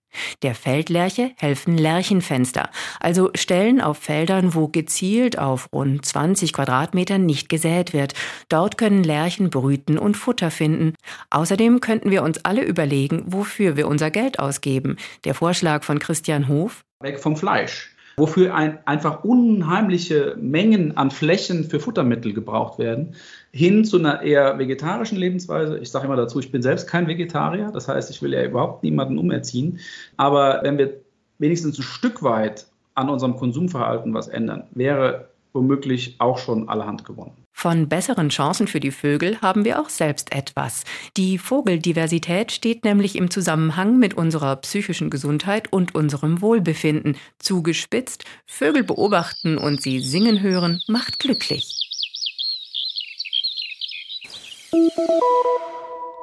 Der 0.42 0.54
Feldlerche 0.54 1.32
helfen 1.36 1.78
Lerchenfenster, 1.78 2.70
also 3.00 3.30
Stellen 3.34 3.80
auf 3.80 3.98
Feldern, 3.98 4.54
wo 4.54 4.68
gezielt 4.68 5.38
auf 5.38 5.68
rund 5.72 6.04
20 6.04 6.52
Quadratmetern 6.52 7.24
nicht 7.24 7.48
gesät 7.48 7.92
wird. 7.92 8.14
Dort 8.48 8.78
können 8.78 9.04
Lerchen 9.04 9.50
brüten 9.50 9.98
und 9.98 10.16
Futter 10.16 10.50
finden. 10.50 10.94
Außerdem 11.30 11.80
könnten 11.80 12.10
wir 12.10 12.22
uns 12.22 12.44
alle 12.44 12.62
überlegen, 12.62 13.24
wofür 13.26 13.76
wir 13.76 13.88
unser 13.88 14.10
Geld 14.10 14.38
ausgeben. 14.38 14.96
Der 15.24 15.34
Vorschlag 15.34 15.84
von 15.84 15.98
Christian 15.98 16.48
Hof. 16.48 16.84
Weg 17.00 17.20
vom 17.20 17.36
Fleisch 17.36 17.96
wofür 18.16 18.54
ein, 18.54 18.78
einfach 18.86 19.24
unheimliche 19.24 20.36
Mengen 20.40 20.96
an 20.96 21.10
Flächen 21.10 21.64
für 21.64 21.80
Futtermittel 21.80 22.32
gebraucht 22.32 22.78
werden, 22.78 23.14
hin 23.56 23.84
zu 23.84 23.98
einer 23.98 24.20
eher 24.20 24.58
vegetarischen 24.58 25.16
Lebensweise. 25.16 25.78
Ich 25.78 25.90
sage 25.90 26.06
immer 26.06 26.16
dazu, 26.16 26.38
ich 26.38 26.52
bin 26.52 26.60
selbst 26.60 26.86
kein 26.86 27.06
Vegetarier, 27.06 27.70
das 27.72 27.88
heißt, 27.88 28.10
ich 28.10 28.20
will 28.20 28.34
ja 28.34 28.44
überhaupt 28.44 28.82
niemanden 28.82 29.18
umerziehen. 29.18 29.80
Aber 30.18 30.60
wenn 30.62 30.76
wir 30.76 31.00
wenigstens 31.38 31.78
ein 31.78 31.82
Stück 31.82 32.22
weit 32.22 32.66
an 32.94 33.08
unserem 33.08 33.36
Konsumverhalten 33.36 34.12
was 34.12 34.28
ändern, 34.28 34.64
wäre 34.72 35.30
womöglich 35.54 36.16
auch 36.18 36.36
schon 36.36 36.68
allerhand 36.68 37.04
gewonnen. 37.06 37.32
Von 37.52 37.88
besseren 37.88 38.28
Chancen 38.28 38.66
für 38.66 38.80
die 38.80 38.90
Vögel 38.90 39.40
haben 39.40 39.64
wir 39.64 39.80
auch 39.80 39.88
selbst 39.88 40.34
etwas. 40.34 40.84
Die 41.16 41.38
Vogeldiversität 41.38 42.52
steht 42.52 42.84
nämlich 42.84 43.16
im 43.16 43.30
Zusammenhang 43.30 43.98
mit 43.98 44.12
unserer 44.12 44.56
psychischen 44.56 45.08
Gesundheit 45.08 45.72
und 45.72 45.94
unserem 45.94 46.42
Wohlbefinden. 46.42 47.16
Zugespitzt, 47.38 48.24
Vögel 48.44 48.84
beobachten 48.84 49.56
und 49.56 49.80
sie 49.80 50.00
singen 50.00 50.42
hören 50.42 50.82
macht 50.86 51.18
glücklich. 51.18 51.85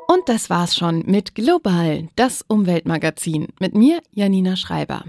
Und 0.07 0.27
das 0.27 0.49
war's 0.49 0.75
schon 0.75 1.03
mit 1.05 1.35
Global, 1.35 2.07
das 2.15 2.43
Umweltmagazin. 2.47 3.47
Mit 3.59 3.73
mir, 3.75 4.01
Janina 4.11 4.55
Schreiber. 4.55 5.05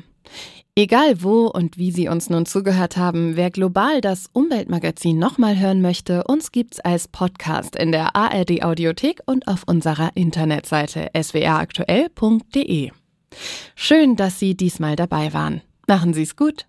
Egal 0.76 1.22
wo 1.22 1.46
und 1.46 1.78
wie 1.78 1.92
Sie 1.92 2.08
uns 2.08 2.30
nun 2.30 2.46
zugehört 2.46 2.96
haben, 2.96 3.36
wer 3.36 3.50
global 3.50 4.00
das 4.00 4.28
Umweltmagazin 4.32 5.16
nochmal 5.18 5.58
hören 5.58 5.80
möchte, 5.80 6.24
uns 6.24 6.50
gibt's 6.50 6.80
als 6.80 7.06
Podcast 7.06 7.76
in 7.76 7.92
der 7.92 8.16
ARD 8.16 8.64
Audiothek 8.64 9.20
und 9.26 9.46
auf 9.46 9.62
unserer 9.66 10.10
Internetseite 10.16 11.10
swraktuell.de. 11.16 12.90
Schön, 13.76 14.16
dass 14.16 14.40
Sie 14.40 14.56
diesmal 14.56 14.96
dabei 14.96 15.32
waren. 15.32 15.60
Machen 15.86 16.12
Sie's 16.12 16.34
gut. 16.34 16.62